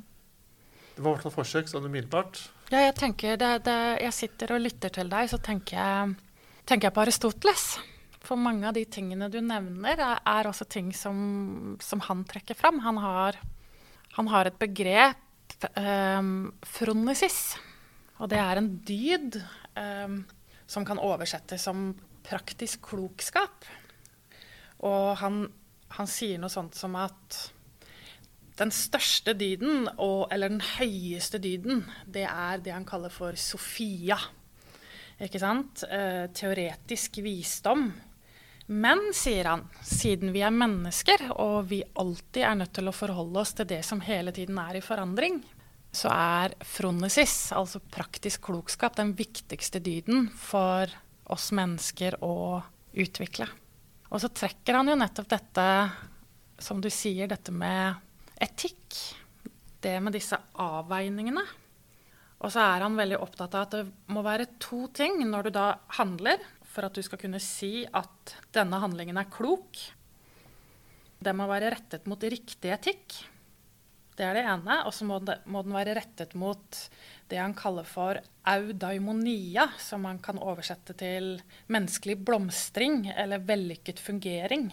Det 1.01 1.07
var 1.07 1.15
i 1.15 1.17
hvert 1.17 1.25
fall 1.25 1.33
forsøk, 1.33 1.69
sånn 1.71 1.87
umiddelbart. 1.89 2.39
Ja, 2.69 2.83
jeg 2.85 2.93
tenker 2.99 3.39
det, 3.41 3.49
det, 3.65 3.77
jeg 4.05 4.13
sitter 4.13 4.51
og 4.53 4.59
lytter 4.61 4.91
til 4.93 5.09
deg, 5.09 5.31
så 5.33 5.39
tenker 5.41 5.79
jeg, 5.79 6.11
tenker 6.69 6.91
jeg 6.91 6.93
på 6.93 7.01
Aristoteles. 7.07 7.63
For 8.21 8.37
mange 8.37 8.67
av 8.69 8.75
de 8.77 8.83
tingene 8.85 9.31
du 9.33 9.39
nevner, 9.41 9.97
er, 9.97 10.19
er 10.29 10.49
også 10.51 10.67
ting 10.69 10.91
som, 10.93 11.79
som, 11.81 12.03
han 12.05 12.21
trekker 12.29 12.59
fram. 12.59 12.83
Han 12.85 13.01
har, 13.01 13.39
han 14.19 14.29
har 14.29 14.51
et 14.51 14.59
begrep, 14.61 15.25
um, 15.73 16.51
fronesis, 16.69 17.39
og 18.21 18.29
det 18.35 18.43
er 18.43 18.61
en 18.61 18.69
dyd 18.85 19.39
um, 19.81 20.19
som 20.69 20.85
kan 20.85 21.01
oversettes 21.01 21.65
som 21.65 21.95
praktisk 22.29 22.85
klokskap. 22.91 23.65
Og 24.85 25.17
han, 25.25 25.47
han 25.97 26.13
sier 26.13 26.45
noe 26.45 26.53
sånt 26.53 26.77
som 26.77 27.01
at 27.01 27.41
den 28.61 28.73
største 28.75 29.35
dyden, 29.39 29.89
og, 29.97 30.29
eller 30.33 30.53
den 30.53 30.63
høyeste 30.77 31.41
dyden, 31.43 31.85
det 32.07 32.27
er 32.29 32.61
det 32.63 32.75
han 32.77 32.87
kaller 32.89 33.13
for 33.13 33.39
Sofia. 33.41 34.19
Ikke 35.21 35.41
sant? 35.41 35.85
Eh, 35.89 36.29
teoretisk 36.37 37.21
visdom. 37.25 37.89
Men, 38.71 39.09
sier 39.17 39.49
han, 39.51 39.65
siden 39.83 40.31
vi 40.35 40.45
er 40.47 40.55
mennesker, 40.55 41.27
og 41.43 41.73
vi 41.73 41.81
alltid 41.99 42.45
er 42.47 42.61
nødt 42.61 42.75
til 42.77 42.87
å 42.87 42.95
forholde 42.95 43.43
oss 43.43 43.57
til 43.59 43.67
det 43.73 43.81
som 43.87 44.03
hele 44.05 44.33
tiden 44.37 44.61
er 44.63 44.79
i 44.79 44.85
forandring, 44.85 45.41
så 45.91 46.13
er 46.15 46.55
fronesis, 46.63 47.51
altså 47.57 47.81
praktisk 47.83 48.45
klokskap, 48.47 48.95
den 48.95 49.11
viktigste 49.19 49.83
dyden 49.83 50.29
for 50.39 50.93
oss 51.31 51.49
mennesker 51.57 52.21
å 52.23 52.61
utvikle. 52.95 53.49
Og 54.11 54.23
så 54.23 54.31
trekker 54.35 54.79
han 54.79 54.91
jo 54.91 54.97
nettopp 54.99 55.29
dette, 55.35 55.67
som 56.63 56.79
du 56.83 56.91
sier, 56.95 57.27
dette 57.31 57.51
med 57.55 57.99
etikk. 58.43 58.97
Det 59.81 59.97
med 60.03 60.17
disse 60.17 60.37
avveiningene. 60.61 61.45
Og 62.41 62.53
så 62.53 62.63
er 62.65 62.85
han 62.85 62.97
veldig 62.97 63.19
opptatt 63.21 63.57
av 63.57 63.67
at 63.67 63.75
det 63.77 64.13
må 64.15 64.25
være 64.25 64.49
to 64.63 64.87
ting 64.97 65.21
når 65.29 65.49
du 65.49 65.55
da 65.59 65.67
handler 65.99 66.41
for 66.71 66.87
at 66.87 66.97
du 66.97 67.03
skal 67.05 67.21
kunne 67.21 67.41
si 67.43 67.83
at 67.85 68.37
denne 68.55 68.81
handlingen 68.81 69.19
er 69.21 69.29
klok. 69.33 69.77
Det 71.21 71.35
må 71.37 71.49
være 71.51 71.75
rettet 71.75 72.07
mot 72.09 72.23
riktig 72.23 72.73
etikk. 72.73 73.19
Det 74.17 74.25
er 74.25 74.37
det 74.37 74.45
ene. 74.49 74.83
Og 74.89 74.95
så 74.95 75.07
må, 75.09 75.19
den 75.21 75.75
være 75.77 75.97
rettet 75.99 76.37
mot 76.39 76.81
det 77.31 77.41
han 77.41 77.57
kaller 77.57 77.87
for 77.89 78.21
audaimonia, 78.49 79.69
som 79.81 80.05
man 80.09 80.21
kan 80.23 80.41
oversette 80.41 80.97
til 80.99 81.35
menneskelig 81.73 82.19
blomstring 82.25 83.05
eller 83.13 83.45
vellykket 83.45 84.01
fungering. 84.01 84.71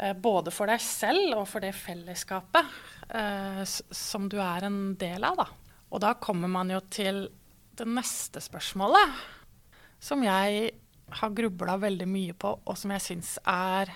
Eh, 0.00 0.16
både 0.16 0.52
for 0.54 0.70
deg 0.70 0.80
selv 0.80 1.42
og 1.42 1.46
for 1.50 1.60
det 1.60 1.74
fellesskapet 1.76 2.76
eh, 3.12 3.62
som 3.66 4.28
du 4.32 4.38
er 4.40 4.64
en 4.64 4.94
del 5.00 5.26
av. 5.28 5.42
Da. 5.42 5.46
Og 5.92 6.00
da 6.00 6.14
kommer 6.16 6.48
man 6.48 6.72
jo 6.72 6.80
til 6.88 7.26
det 7.76 7.86
neste 7.88 8.40
spørsmålet, 8.40 9.18
som 10.00 10.22
jeg 10.24 10.70
har 11.20 11.34
grubla 11.36 11.76
veldig 11.82 12.06
mye 12.08 12.36
på, 12.38 12.54
og 12.64 12.78
som 12.78 12.92
jeg 12.94 13.04
syns 13.04 13.34
er 13.44 13.90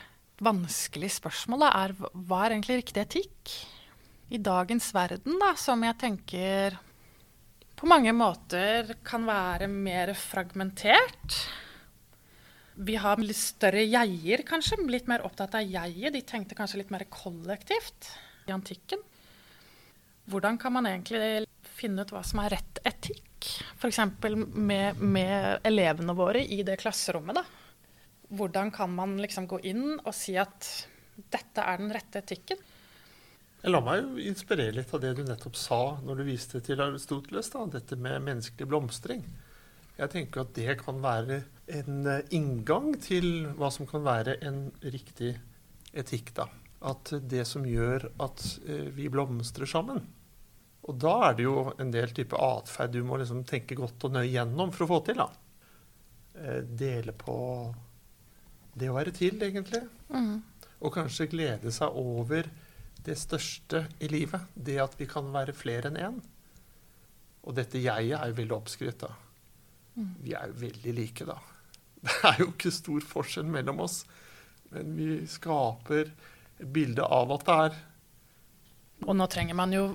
vanskelig 0.44 1.12
spørsmål, 1.14 1.68
er 1.70 1.94
hva 1.96 2.42
er 2.44 2.56
egentlig 2.56 2.80
riktig 2.82 3.04
etikk? 3.04 3.54
I 4.34 4.40
dagens 4.42 4.88
verden, 4.96 5.38
da, 5.40 5.52
som 5.60 5.84
jeg 5.86 5.96
tenker 6.00 6.76
på 7.78 7.88
mange 7.88 8.12
måter 8.16 8.96
kan 9.06 9.24
være 9.28 9.68
mer 9.70 10.12
fragmentert. 10.18 11.38
Vi 12.74 12.96
har 12.98 13.20
litt 13.22 13.38
større 13.38 13.84
jeier, 13.86 14.42
kanskje. 14.46 14.80
Litt 14.90 15.06
mer 15.10 15.22
opptatt 15.26 15.54
av 15.54 15.62
jeget. 15.62 16.14
De 16.14 16.22
tenkte 16.26 16.56
kanskje 16.58 16.80
litt 16.82 16.90
mer 16.94 17.06
kollektivt 17.12 18.10
i 18.48 18.54
antikken. 18.54 19.02
Hvordan 20.30 20.58
kan 20.58 20.74
man 20.74 20.88
egentlig 20.88 21.44
finne 21.76 22.02
ut 22.02 22.12
hva 22.14 22.22
som 22.26 22.40
er 22.42 22.56
rett 22.56 22.80
etikk? 22.88 23.46
F.eks. 23.76 24.00
Med, 24.56 25.00
med 25.00 25.66
elevene 25.68 26.16
våre 26.16 26.42
i 26.42 26.62
det 26.66 26.80
klasserommet. 26.82 27.38
da. 27.38 27.44
Hvordan 28.34 28.72
kan 28.74 28.90
man 28.94 29.18
liksom 29.22 29.46
gå 29.46 29.60
inn 29.70 29.98
og 30.00 30.14
si 30.16 30.34
at 30.40 30.70
dette 31.14 31.62
er 31.62 31.78
den 31.78 31.92
rette 31.94 32.24
etikken? 32.24 32.58
La 33.70 33.80
meg 33.80 34.02
jo 34.02 34.20
inspirere 34.20 34.74
litt 34.76 34.90
av 34.92 35.00
det 35.00 35.14
du 35.16 35.22
nettopp 35.24 35.54
sa 35.56 35.80
når 36.04 36.20
du 36.20 36.26
viste 36.26 36.60
til 36.64 36.82
Aristoteles, 36.84 37.48
da, 37.52 37.62
dette 37.78 37.96
med 37.96 38.24
menneskelig 38.26 38.68
blomstring. 38.68 39.22
Jeg 39.96 40.10
tenker 40.12 40.42
at 40.42 40.56
det 40.56 40.74
kan 40.82 40.98
være 41.00 41.44
en 41.66 42.06
eh, 42.06 42.24
inngang 42.36 42.94
til 43.02 43.46
hva 43.58 43.70
som 43.72 43.88
kan 43.88 44.04
være 44.04 44.38
en 44.44 44.68
riktig 44.82 45.34
etikk. 45.92 46.34
da. 46.36 46.48
At 46.84 47.14
det 47.22 47.46
som 47.48 47.64
gjør 47.66 48.10
at 48.22 48.44
eh, 48.68 48.90
vi 48.94 49.08
blomstrer 49.12 49.68
sammen. 49.68 50.02
Og 50.84 50.98
da 51.00 51.14
er 51.30 51.38
det 51.38 51.46
jo 51.46 51.70
en 51.80 51.92
del 51.94 52.12
type 52.12 52.36
atferd 52.36 52.92
du 52.92 53.00
må 53.06 53.16
liksom 53.20 53.44
tenke 53.48 53.76
godt 53.78 54.04
og 54.04 54.18
nøye 54.18 54.28
gjennom 54.34 54.72
for 54.74 54.84
å 54.84 54.90
få 54.92 55.00
til. 55.06 55.22
da. 55.22 55.30
Eh, 56.34 56.60
dele 56.66 57.16
på 57.16 57.36
det 58.74 58.90
å 58.90 58.98
være 58.98 59.14
til, 59.14 59.38
egentlig. 59.40 59.84
Mm. 60.10 60.42
Og 60.84 60.92
kanskje 60.92 61.30
glede 61.30 61.72
seg 61.72 61.96
over 61.96 62.50
det 63.04 63.16
største 63.20 63.86
i 64.02 64.10
livet. 64.10 64.50
Det 64.54 64.80
at 64.82 64.96
vi 64.98 65.08
kan 65.08 65.30
være 65.32 65.56
flere 65.56 65.88
enn 65.88 66.00
én. 66.00 66.22
Og 67.44 67.56
dette 67.56 67.80
jeget 67.80 68.18
er 68.18 68.30
jo 68.30 68.38
veldig 68.40 68.56
oppskrytt. 68.56 69.04
Mm. 69.94 70.14
Vi 70.24 70.32
er 70.36 70.50
jo 70.50 70.60
veldig 70.64 70.94
like, 70.96 71.26
da. 71.28 71.38
Det 72.04 72.16
er 72.28 72.40
jo 72.42 72.50
ikke 72.52 72.72
stor 72.74 73.04
forskjell 73.08 73.46
mellom 73.48 73.82
oss. 73.84 74.02
Men 74.74 74.96
vi 74.98 75.10
skaper 75.30 76.10
et 76.10 76.66
bilde 76.74 77.04
av 77.04 77.32
at 77.34 77.46
det 77.46 77.60
er. 77.66 77.78
Og 79.04 79.16
nå 79.16 79.28
trenger 79.32 79.56
man 79.58 79.72
jo 79.74 79.86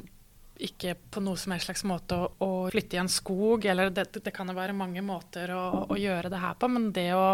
ikke 0.59 0.95
på 1.13 1.21
noe 1.23 1.39
som 1.39 1.53
helst 1.53 1.69
slags 1.69 1.85
måte 1.87 2.17
å, 2.17 2.31
å 2.43 2.49
flytte 2.71 2.97
i 2.97 2.99
en 2.99 3.11
skog, 3.11 3.63
eller 3.69 3.93
det, 3.95 4.09
det 4.19 4.33
kan 4.35 4.49
jo 4.49 4.57
være 4.57 4.75
mange 4.75 5.03
måter 5.05 5.53
å, 5.55 5.85
å, 5.87 5.95
gjøre 5.95 6.31
det 6.33 6.41
her 6.41 6.57
på, 6.59 6.67
men 6.67 6.89
det 6.95 7.13
å 7.15 7.29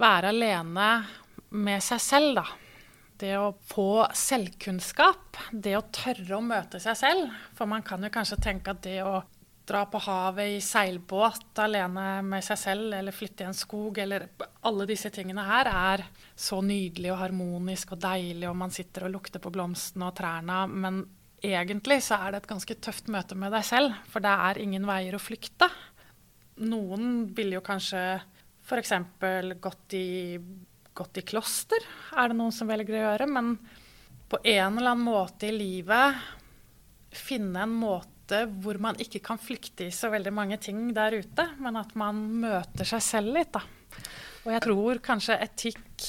være 0.00 0.34
alene 0.34 0.90
med 1.56 1.80
seg 1.82 2.02
selv, 2.04 2.42
da 2.42 2.44
det 3.20 3.34
å 3.36 3.52
få 3.68 4.06
selvkunnskap, 4.16 5.36
det 5.52 5.74
å 5.76 5.84
tørre 5.92 6.38
å 6.38 6.44
møte 6.44 6.80
seg 6.80 6.96
selv. 6.96 7.34
For 7.56 7.68
man 7.68 7.84
kan 7.86 8.04
jo 8.04 8.12
kanskje 8.12 8.40
tenke 8.40 8.72
at 8.72 8.82
det 8.86 9.00
å 9.04 9.20
dra 9.66 9.84
på 9.86 10.00
havet 10.02 10.56
i 10.56 10.60
seilbåt 10.64 11.58
alene 11.62 12.22
med 12.26 12.44
seg 12.44 12.58
selv, 12.58 12.94
eller 12.96 13.14
flytte 13.14 13.44
i 13.44 13.48
en 13.50 13.56
skog, 13.56 13.98
eller 14.02 14.26
alle 14.66 14.86
disse 14.88 15.12
tingene 15.14 15.44
her, 15.46 15.70
er 15.70 16.04
så 16.34 16.60
nydelig 16.64 17.12
og 17.12 17.20
harmonisk 17.22 17.94
og 17.94 18.02
deilig, 18.02 18.48
og 18.50 18.58
man 18.62 18.74
sitter 18.74 19.06
og 19.06 19.14
lukter 19.14 19.42
på 19.42 19.52
blomstene 19.54 20.08
og 20.08 20.16
trærne. 20.18 20.64
Men 20.70 21.04
egentlig 21.42 22.00
så 22.06 22.18
er 22.18 22.34
det 22.34 22.42
et 22.42 22.50
ganske 22.50 22.78
tøft 22.82 23.12
møte 23.12 23.38
med 23.38 23.54
deg 23.54 23.66
selv, 23.68 23.94
for 24.10 24.24
det 24.24 24.32
er 24.50 24.62
ingen 24.64 24.88
veier 24.88 25.16
å 25.16 25.22
flykte. 25.22 25.70
Noen 26.60 27.30
ville 27.36 27.60
jo 27.60 27.64
kanskje 27.64 28.02
f.eks. 28.66 28.92
gått 29.62 29.96
gått 31.00 31.20
i 31.20 31.24
kloster, 31.24 31.84
er 32.16 32.30
det 32.30 32.36
noen 32.36 32.52
som 32.54 32.68
velger 32.68 32.96
å 32.96 33.02
gjøre. 33.04 33.28
Men 33.30 33.54
på 34.30 34.40
en 34.42 34.78
eller 34.78 34.92
annen 34.92 35.06
måte 35.06 35.48
i 35.48 35.54
livet 35.54 36.18
finne 37.10 37.64
en 37.64 37.74
måte 37.74 38.19
hvor 38.62 38.78
man 38.82 38.98
ikke 39.02 39.22
kan 39.24 39.40
flykte 39.40 39.86
i 39.88 39.94
så 39.94 40.10
veldig 40.12 40.32
mange 40.34 40.58
ting 40.62 40.90
der 40.96 41.18
ute, 41.20 41.46
men 41.62 41.78
at 41.80 41.94
man 41.98 42.20
møter 42.42 42.88
seg 42.88 43.02
selv 43.04 43.34
litt, 43.36 43.52
da. 43.54 43.62
Og 44.46 44.52
jeg 44.54 44.64
tror 44.64 45.00
kanskje 45.04 45.36
etikk 45.44 46.06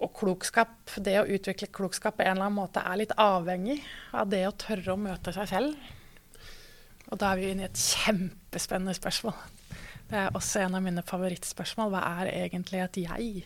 og 0.00 0.12
klokskap, 0.16 0.94
det 1.04 1.18
å 1.20 1.28
utvikle 1.28 1.68
klokskap 1.74 2.16
på 2.18 2.24
en 2.24 2.32
eller 2.32 2.48
annen 2.48 2.58
måte, 2.58 2.82
er 2.82 3.00
litt 3.02 3.14
avhengig 3.20 3.78
av 4.16 4.30
det 4.32 4.46
å 4.48 4.56
tørre 4.56 4.94
å 4.94 5.00
møte 5.00 5.34
seg 5.36 5.50
selv. 5.50 5.90
Og 7.10 7.20
da 7.20 7.32
er 7.32 7.40
vi 7.40 7.50
inne 7.52 7.66
i 7.66 7.68
et 7.68 7.80
kjempespennende 7.80 8.94
spørsmål. 8.96 9.36
Det 10.10 10.18
er 10.18 10.34
også 10.34 10.64
en 10.64 10.76
av 10.78 10.82
mine 10.82 11.04
favorittspørsmål. 11.06 11.92
Hva 11.92 12.02
er 12.22 12.32
egentlig 12.32 12.82
et 12.82 13.00
jeg? 13.04 13.44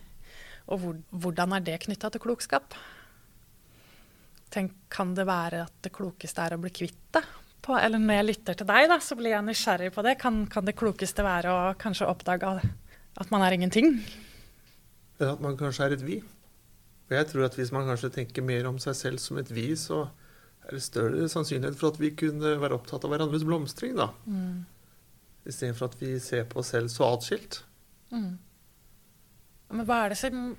Og 0.71 0.80
hvor, 0.80 1.00
hvordan 1.11 1.56
er 1.56 1.64
det 1.64 1.80
knytta 1.85 2.12
til 2.12 2.23
klokskap? 2.25 2.76
Tenk, 4.54 4.76
kan 4.92 5.16
det 5.16 5.26
være 5.28 5.64
at 5.66 5.80
det 5.85 5.92
klokeste 5.92 6.44
er 6.44 6.54
å 6.54 6.61
bli 6.62 6.71
kvitt 6.73 7.02
det? 7.16 7.25
På, 7.64 7.78
eller 7.78 8.00
når 8.00 8.18
jeg 8.18 8.28
lytter 8.28 8.59
til 8.61 8.68
deg, 8.68 8.87
da, 8.92 8.99
så 9.00 9.16
blir 9.16 9.33
jeg 9.33 9.47
nysgjerrig 9.47 9.90
på 9.94 10.04
det. 10.04 10.18
Kan, 10.21 10.42
kan, 10.52 10.66
det 10.68 10.76
klokeste 10.76 11.25
være 11.25 11.52
å 11.52 11.61
kanskje 11.80 12.09
oppdage 12.11 12.50
at 12.61 13.30
man 13.33 13.44
er 13.47 13.56
ingenting? 13.56 13.97
At 15.23 15.40
man 15.40 15.56
kanskje 15.56 15.87
er 15.87 15.97
et 15.97 16.04
vi. 16.04 16.18
Og 17.09 17.16
jeg 17.16 17.30
tror 17.30 17.47
at 17.47 17.56
hvis 17.56 17.73
man 17.73 17.88
kanskje 17.88 18.12
tenker 18.18 18.44
mer 18.44 18.68
om 18.68 18.76
seg 18.83 18.97
selv 18.99 19.23
som 19.23 19.40
et 19.40 19.50
vi, 19.54 19.71
så 19.80 20.06
er 20.64 20.76
det 20.76 20.85
større 20.85 21.28
sannsynlighet 21.30 21.76
for 21.80 21.92
at 21.92 22.00
vi 22.00 22.12
kunne 22.16 22.56
være 22.61 22.76
opptatt 22.76 23.04
av 23.04 23.12
hverandres 23.12 23.44
blomstring, 23.47 23.97
da. 23.99 24.11
Mm. 24.25 24.64
Istedenfor 25.44 25.92
at 25.92 25.97
vi 26.00 26.14
ser 26.25 26.47
på 26.49 26.62
oss 26.62 26.73
selv 26.73 26.92
så 26.92 27.11
atskilt. 27.12 27.61
Mm. 28.12 28.33
Men 29.75 29.88
hva 29.88 30.04
er, 30.06 30.16
som, 30.16 30.54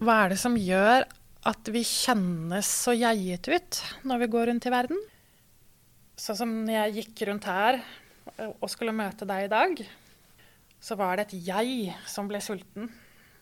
hva 0.00 0.22
er 0.24 0.32
det 0.32 0.40
som, 0.40 0.56
gjør 0.56 1.04
at 1.48 1.72
vi 1.74 1.82
kjennes 1.84 2.68
så 2.84 2.94
jeiete 2.96 3.56
ut 3.56 3.80
når 4.08 4.24
vi 4.24 4.30
går 4.36 4.48
rundt 4.52 4.68
i 4.68 4.72
verden? 4.72 5.00
Sånn 6.22 6.38
som 6.38 6.50
når 6.62 6.76
jeg 6.76 6.92
gikk 7.00 7.24
rundt 7.26 7.46
her 7.50 7.80
og 8.60 8.68
skulle 8.70 8.94
møte 8.94 9.26
deg 9.26 9.48
i 9.48 9.50
dag, 9.50 9.80
så 10.78 10.94
var 10.98 11.18
det 11.18 11.24
et 11.24 11.48
jeg 11.48 11.96
som 12.06 12.28
ble 12.30 12.38
sulten 12.42 12.86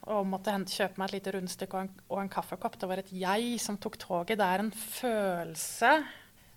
og 0.08 0.24
måtte 0.24 0.54
kjøpe 0.64 0.96
meg 0.96 1.10
et 1.10 1.16
lite 1.18 1.34
rundstykke 1.34 1.76
og 1.76 1.82
en, 1.84 1.90
og 2.08 2.22
en 2.22 2.30
kaffekopp. 2.32 2.78
Det 2.80 2.88
var 2.88 3.02
et 3.02 3.12
jeg 3.12 3.58
som 3.60 3.76
tok 3.76 3.98
toget. 4.00 4.40
Det 4.40 4.46
er 4.46 4.64
en 4.64 4.72
følelse 4.72 5.92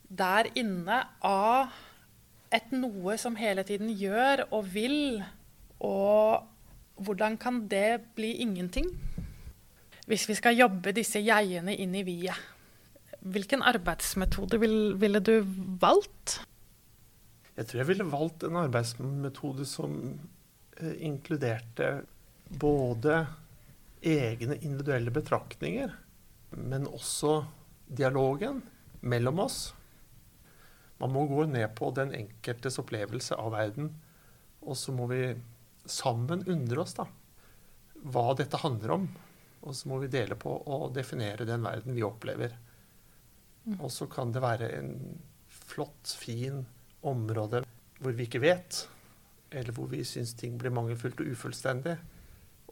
der 0.08 0.48
inne 0.56 1.02
av 1.28 1.76
et 2.56 2.72
noe 2.72 3.18
som 3.20 3.36
hele 3.36 3.68
tiden 3.68 3.92
gjør 3.92 4.46
og 4.54 4.72
vil, 4.72 5.20
og 5.84 6.48
hvordan 7.04 7.36
kan 7.36 7.66
det 7.68 8.00
bli 8.16 8.38
ingenting? 8.46 8.88
Hvis 10.08 10.30
vi 10.32 10.40
skal 10.40 10.56
jobbe 10.56 10.96
disse 10.96 11.20
jeiene 11.20 11.76
inn 11.76 12.00
i 12.00 12.08
vi-et, 12.08 12.53
hvilken 13.24 13.64
arbeidsmetode 13.64 14.60
vil, 14.62 14.78
ville 15.00 15.22
du 15.24 15.38
valgt? 15.82 16.42
Jeg 17.54 17.70
tror 17.70 17.84
jeg 17.84 17.90
ville 17.92 18.10
valgt 18.10 18.46
en 18.48 18.60
arbeidsmetode 18.64 19.66
som 19.70 19.96
eh, 20.80 20.96
inkluderte 21.06 22.04
både 22.60 23.24
egne 24.04 24.58
individuelle 24.60 25.14
betraktninger, 25.14 25.94
men 26.60 26.90
også 26.90 27.44
dialogen 27.88 28.62
mellom 29.02 29.40
oss. 29.46 29.60
Man 31.00 31.14
må 31.14 31.26
gå 31.30 31.46
ned 31.52 31.72
på 31.78 31.92
den 31.96 32.14
enkeltes 32.16 32.80
opplevelse 32.82 33.38
av 33.40 33.54
verden, 33.56 33.94
og 34.64 34.78
så 34.80 34.94
må 34.96 35.08
vi 35.12 35.34
sammen 35.90 36.46
undre 36.48 36.84
oss 36.84 36.96
da, 36.96 37.08
hva 38.04 38.32
dette 38.40 38.60
handler 38.62 38.98
om. 38.98 39.08
Og 39.64 39.76
så 39.76 39.88
må 39.88 40.02
vi 40.02 40.12
dele 40.12 40.36
på 40.40 40.52
å 40.52 40.88
definere 40.92 41.48
den 41.48 41.64
verden 41.64 41.96
vi 41.96 42.04
opplever. 42.04 42.56
Og 43.80 43.92
så 43.92 44.08
kan 44.12 44.34
det 44.36 44.44
være 44.44 44.72
en 44.80 44.96
flott, 45.48 46.16
fin 46.20 46.66
område 47.04 47.64
hvor 48.04 48.16
vi 48.18 48.28
ikke 48.28 48.42
vet, 48.44 48.84
eller 49.52 49.72
hvor 49.76 49.88
vi 49.92 50.04
syns 50.04 50.34
ting 50.36 50.58
blir 50.60 50.74
mangelfullt 50.76 51.22
og 51.24 51.32
ufullstendig. 51.32 51.96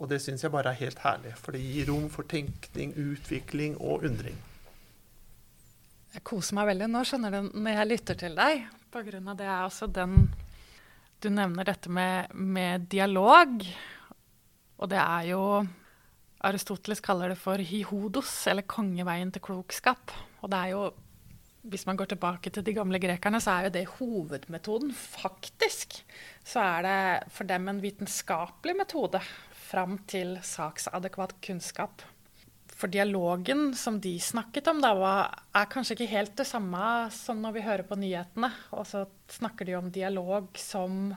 Og 0.01 0.09
det 0.09 0.19
syns 0.23 0.43
jeg 0.43 0.51
bare 0.51 0.73
er 0.73 0.81
helt 0.81 0.99
herlig, 1.03 1.35
for 1.39 1.55
det 1.55 1.61
gir 1.61 1.91
rom 1.91 2.09
for 2.11 2.27
tenkning, 2.27 2.93
utvikling 2.97 3.77
og 3.79 4.07
undring. 4.09 4.37
Jeg 6.11 6.23
koser 6.27 6.57
meg 6.57 6.71
veldig 6.73 6.89
nå, 6.91 7.03
skjønner 7.07 7.35
du, 7.37 7.51
når 7.55 7.77
jeg 7.77 7.89
lytter 7.91 8.17
til 8.19 8.35
deg. 8.35 8.65
På 8.91 9.03
grunn 9.05 9.29
av 9.31 9.37
det 9.39 9.47
er 9.47 9.61
også 9.63 9.87
den 9.87 10.25
du 11.21 11.29
nevner 11.29 11.67
dette 11.69 11.91
med, 11.93 12.33
med, 12.33 12.87
dialog. 12.89 13.61
Og 14.81 14.89
det 14.89 14.97
er 14.97 15.29
jo 15.29 15.43
Aristoteles 16.41 17.03
kaller 17.05 17.31
det 17.31 17.37
for 17.37 17.61
hihodos, 17.61 18.33
eller 18.49 18.65
kongeveien 18.65 19.29
til 19.31 19.43
klokskap. 19.45 20.11
Og 20.41 20.51
det 20.51 20.59
er 20.59 20.75
jo 20.75 20.91
Hvis 21.61 21.85
man 21.85 21.93
går 21.93 22.09
tilbake 22.09 22.49
til 22.49 22.63
de 22.65 22.73
gamle 22.73 22.97
grekerne, 22.97 23.37
så 23.37 23.51
er 23.51 23.67
jo 23.67 23.73
det 23.75 23.83
hovedmetoden. 23.99 24.89
Faktisk 24.97 25.99
så 26.41 26.57
er 26.57 26.81
det 26.87 27.33
for 27.35 27.45
dem 27.45 27.67
en 27.69 27.81
vitenskapelig 27.83 28.73
metode 28.79 29.21
fram 29.53 29.99
til 30.09 30.39
saksadekvat 30.41 31.35
kunnskap. 31.45 32.01
For 32.73 32.89
dialogen 32.89 33.75
som 33.77 33.99
de 34.01 34.15
snakket 34.17 34.71
om, 34.71 34.81
da, 34.81 34.89
er 35.53 35.69
kanskje 35.69 35.99
ikke 35.99 36.09
helt 36.15 36.33
det 36.39 36.47
samme 36.49 37.11
som 37.13 37.37
når 37.43 37.53
vi 37.59 37.67
hører 37.67 37.85
på 37.85 37.99
nyhetene. 38.01 38.49
Og 38.73 38.87
så 38.89 39.05
snakker 39.29 39.69
de 39.69 39.77
om 39.77 39.91
dialog 39.93 40.49
som 40.57 41.11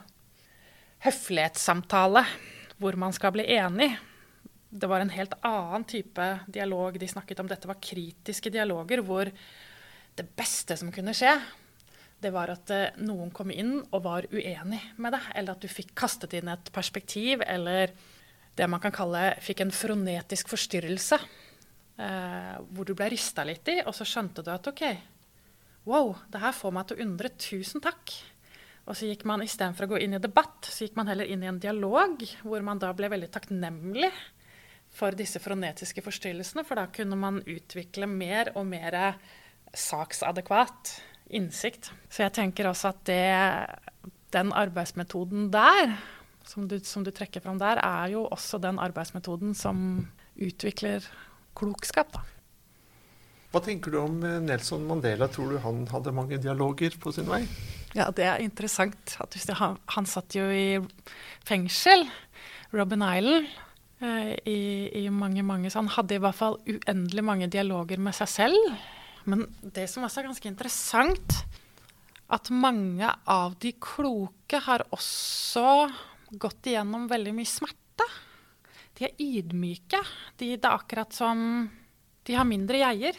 høflighetssamtale, 1.09 2.21
hvor 2.77 3.01
man 3.01 3.17
skal 3.17 3.33
bli 3.33 3.49
enig. 3.57 3.95
Det 4.75 4.89
var 4.91 5.05
en 5.05 5.13
helt 5.15 5.37
annen 5.47 5.85
type 5.87 6.25
dialog 6.51 6.97
de 6.99 7.09
snakket 7.09 7.41
om. 7.41 7.51
Dette 7.51 7.71
var 7.71 7.79
kritiske 7.79 8.51
dialoger 8.51 9.05
hvor 9.07 9.31
det 10.19 10.27
beste 10.35 10.75
som 10.79 10.91
kunne 10.95 11.15
skje, 11.15 11.31
det 12.25 12.33
var 12.33 12.51
at 12.55 12.71
eh, 12.73 12.99
noen 13.05 13.31
kom 13.35 13.51
inn 13.53 13.77
og 13.85 14.05
var 14.07 14.27
uenig 14.33 14.81
med 14.97 15.15
deg, 15.15 15.31
eller 15.37 15.55
at 15.55 15.63
du 15.63 15.71
fikk 15.71 15.93
kastet 15.99 16.37
inn 16.39 16.49
et 16.51 16.71
perspektiv, 16.75 17.43
eller 17.47 17.93
det 18.55 18.69
man 18.71 18.83
kan 18.83 18.95
kalle 18.95 19.35
fikk 19.45 19.65
en 19.65 19.75
fronetisk 19.75 20.53
forstyrrelse. 20.53 21.19
Eh, 21.95 22.55
hvor 22.75 22.89
du 22.89 22.95
ble 22.99 23.11
rista 23.13 23.45
litt 23.47 23.69
i, 23.71 23.81
og 23.85 23.95
så 23.95 24.07
skjønte 24.09 24.43
du 24.43 24.51
at 24.55 24.71
OK, 24.71 24.85
wow, 25.87 26.15
det 26.33 26.41
her 26.43 26.55
får 26.57 26.75
meg 26.75 26.89
til 26.89 26.97
å 26.97 27.05
undre. 27.07 27.35
Tusen 27.39 27.85
takk. 27.85 28.15
Og 28.85 28.97
så 28.99 29.09
gikk 29.09 29.23
man 29.29 29.45
istedenfor 29.45 29.87
å 29.87 29.95
gå 29.95 30.01
inn 30.05 30.17
i 30.17 30.23
debatt, 30.23 30.67
så 30.69 30.85
gikk 30.85 30.97
man 30.99 31.09
heller 31.09 31.29
inn 31.29 31.45
i 31.45 31.49
en 31.49 31.61
dialog, 31.61 32.21
hvor 32.45 32.65
man 32.67 32.81
da 32.81 32.91
ble 32.97 33.09
veldig 33.13 33.31
takknemlig 33.33 34.11
for 34.95 35.17
disse 35.19 35.41
fronetiske 35.43 36.05
forstyrrelsene, 36.05 36.65
for 36.67 36.79
da 36.79 36.87
kunne 36.95 37.19
man 37.19 37.41
utvikle 37.43 38.09
mer 38.11 38.53
og 38.55 38.69
mer 38.71 38.99
saksadekvat 39.75 40.95
innsikt. 41.35 41.91
Så 42.09 42.25
jeg 42.27 42.35
tenker 42.37 42.69
også 42.71 42.93
at 42.93 43.01
det, 43.09 44.13
den 44.35 44.53
arbeidsmetoden 44.55 45.49
der, 45.55 45.97
som 46.47 46.69
du, 46.69 46.79
som 46.85 47.05
du 47.07 47.11
trekker 47.15 47.43
fram 47.43 47.59
der, 47.59 47.81
er 47.83 48.13
jo 48.15 48.27
også 48.29 48.61
den 48.63 48.79
arbeidsmetoden 48.79 49.57
som 49.59 50.07
utvikler 50.35 51.07
klokskap. 51.59 52.15
Da. 52.15 52.23
Hva 53.55 53.63
tenker 53.63 53.95
du 53.95 54.01
om 54.01 54.19
eh, 54.27 54.41
Nelson 54.43 54.83
Mandela? 54.89 55.29
Tror 55.31 55.55
du 55.55 55.61
han 55.63 55.85
hadde 55.91 56.15
mange 56.15 56.41
dialoger 56.43 56.97
på 57.01 57.13
sin 57.15 57.29
vei? 57.31 57.45
Ja, 57.95 58.09
det 58.11 58.27
er 58.27 58.43
interessant. 58.43 59.15
Han, 59.61 59.77
han, 59.95 60.09
satt 60.11 60.35
jo 60.35 60.49
i 60.51 60.81
fengsel, 61.47 62.03
Robin 62.75 63.05
Island, 63.07 63.47
i, 64.03 64.59
i, 65.01 65.05
mange, 65.15 65.45
mange 65.47 65.71
Så 65.71 65.79
han 65.79 65.93
hadde 65.95 66.17
i 66.17 66.21
hvert 66.21 66.37
fall 66.37 66.59
uendelig 66.67 67.25
mange 67.25 67.49
dialoger 67.53 68.01
med 68.03 68.17
seg 68.17 68.31
selv. 68.33 68.75
Men 69.31 69.47
det 69.63 69.87
som 69.89 70.05
også 70.05 70.21
er 70.21 70.29
ganske 70.29 70.51
interessant, 70.51 71.39
at 72.35 72.51
mange 72.53 73.09
av 73.31 73.55
de 73.63 73.73
kloke 73.81 74.61
har 74.67 74.85
også 74.93 75.87
gått 76.41 76.73
igjennom 76.73 77.07
veldig 77.09 77.33
mye 77.37 77.49
smerte 77.49 78.09
de 78.99 79.09
er 79.09 79.15
ydmyke. 79.19 80.01
De, 80.39 80.55
det 80.55 80.63
er 80.63 80.77
akkurat 80.77 81.15
som 81.15 81.67
de 82.25 82.37
har 82.37 82.47
mindre 82.47 82.81
jeier. 82.81 83.19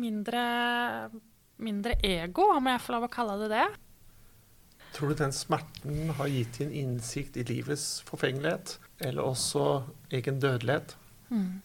Mindre, 0.00 0.42
mindre 1.60 1.96
ego, 2.06 2.46
om 2.54 2.70
jeg 2.70 2.82
får 2.84 2.96
lov 2.96 3.06
å 3.08 3.12
kalle 3.12 3.38
det 3.42 3.50
det. 3.52 3.66
Tror 4.96 5.12
du 5.12 5.20
den 5.20 5.34
smerten 5.34 6.14
har 6.18 6.30
gitt 6.30 6.58
din 6.58 6.72
innsikt 6.74 7.36
i 7.38 7.44
livets 7.46 8.00
forfengelighet? 8.08 8.78
Eller 9.00 9.24
også 9.24 9.64
egen 10.12 10.40
dødelighet? 10.42 10.96
Mm. 11.30 11.62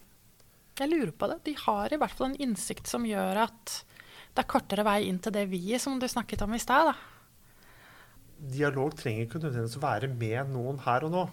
Jeg 0.80 0.92
lurer 0.92 1.12
på 1.16 1.28
det. 1.32 1.40
De 1.48 1.56
har 1.66 1.94
i 1.94 2.00
hvert 2.00 2.16
fall 2.16 2.32
en 2.32 2.42
innsikt 2.44 2.88
som 2.92 3.08
gjør 3.08 3.46
at 3.46 3.76
det 4.36 4.44
er 4.44 4.52
kortere 4.52 4.84
vei 4.84 5.06
inn 5.08 5.22
til 5.24 5.34
det 5.36 5.46
vi-et 5.52 5.84
som 5.84 6.00
du 6.00 6.08
snakket 6.12 6.44
om 6.44 6.56
i 6.56 6.60
stad. 6.60 6.92
Dialog 8.36 8.96
trenger 9.00 9.26
ikke 9.26 9.40
nødvendigvis 9.40 9.78
å 9.80 9.84
være 9.86 10.10
med 10.12 10.52
noen 10.52 10.82
her 10.84 11.08
og 11.08 11.14
nå. 11.14 11.26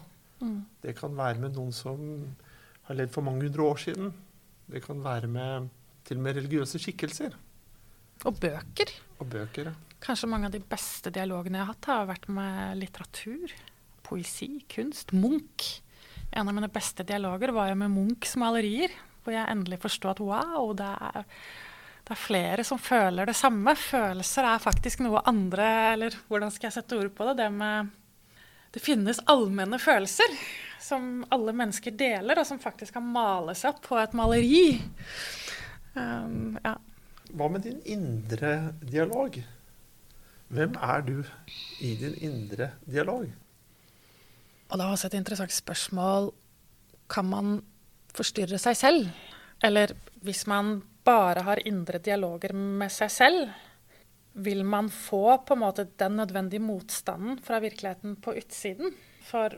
Mm. 0.43 0.59
Det 0.83 0.95
kan 0.95 1.15
være 1.17 1.43
med 1.43 1.57
noen 1.57 1.75
som 1.75 1.99
har 2.87 2.99
levd 2.99 3.15
for 3.15 3.27
mange 3.27 3.47
hundre 3.47 3.67
år 3.67 3.81
siden. 3.83 4.13
Det 4.71 4.83
kan 4.85 5.03
være 5.03 5.27
med 5.31 5.67
til 6.07 6.19
og 6.19 6.23
med 6.25 6.39
religiøse 6.39 6.79
skikkelser. 6.79 7.35
Og 8.23 8.39
bøker. 8.39 8.91
Og 9.19 9.27
bøker, 9.27 9.71
ja. 9.71 9.75
Kanskje 10.03 10.27
mange 10.27 10.49
av 10.49 10.55
de 10.55 10.59
beste 10.59 11.11
dialogene 11.15 11.59
jeg 11.59 11.63
har 11.63 11.75
hatt, 11.75 11.87
har 11.87 12.09
vært 12.09 12.25
med 12.31 12.79
litteratur, 12.79 13.51
poesi, 14.03 14.49
kunst. 14.71 15.13
Munch. 15.15 15.77
En 16.33 16.49
av 16.49 16.55
mine 16.55 16.71
beste 16.73 17.05
dialoger 17.05 17.53
var 17.53 17.69
jo 17.69 17.77
med 17.77 17.93
Munchs 17.93 18.35
malerier, 18.41 18.93
hvor 19.23 19.35
jeg 19.35 19.47
endelig 19.49 19.79
forsto 19.83 20.09
at 20.11 20.21
wow, 20.23 20.71
det 20.77 20.89
er, 20.89 21.25
det 22.03 22.15
er, 22.15 22.19
flere 22.19 22.65
som 22.67 22.81
føler 22.81 23.29
det 23.29 23.35
samme. 23.37 23.75
Følelser 23.77 24.49
er 24.49 24.63
faktisk 24.63 25.03
noe 25.05 25.21
andre 25.29 25.67
Eller 25.93 26.17
hvordan 26.27 26.51
skal 26.51 26.69
jeg 26.69 26.79
sette 26.79 26.97
ord 26.99 27.13
på 27.15 27.29
det? 27.29 27.37
Det 27.43 27.51
med 27.53 27.91
det 28.73 28.81
finnes 28.81 29.19
allmenne 29.29 29.77
følelser 29.77 30.31
som 30.81 31.21
alle 31.31 31.53
mennesker 31.53 31.93
deler, 31.93 32.39
og 32.41 32.47
som 32.49 32.57
faktisk 32.59 32.95
kan 32.97 33.05
males 33.05 33.61
opp 33.69 33.83
på 33.85 33.99
et 34.01 34.15
maleri. 34.17 34.63
Um, 35.93 36.57
ja. 36.57 36.73
Hva 37.37 37.49
med 37.53 37.67
din 37.67 37.77
indre 37.85 38.73
dialog? 38.81 39.37
Hvem 40.53 40.73
er 40.89 41.05
du 41.05 41.15
i 41.85 41.93
din 42.01 42.17
indre 42.25 42.71
dialog? 42.89 43.29
Og 44.73 44.79
det 44.79 44.87
var 44.87 44.95
også 44.95 45.11
et 45.11 45.19
interessant 45.19 45.53
spørsmål. 45.53 46.31
Kan 47.13 47.27
man 47.29 47.49
forstyrre 48.17 48.57
seg 48.57 48.77
selv? 48.79 49.11
Eller 49.61 49.93
hvis 50.25 50.47
man 50.49 50.79
bare 51.05 51.43
har 51.45 51.61
indre 51.69 51.99
dialoger 52.01 52.55
med 52.57 52.89
seg 52.91 53.11
selv, 53.13 53.51
vil 54.33 54.63
man 54.65 54.89
få 54.89 55.37
på 55.45 55.53
en 55.53 55.61
måte 55.61 55.85
den 56.01 56.17
nødvendige 56.17 56.63
motstanden 56.63 57.37
fra 57.45 57.61
virkeligheten 57.61 58.17
på 58.17 58.33
utsiden. 58.41 58.97
For 59.29 59.53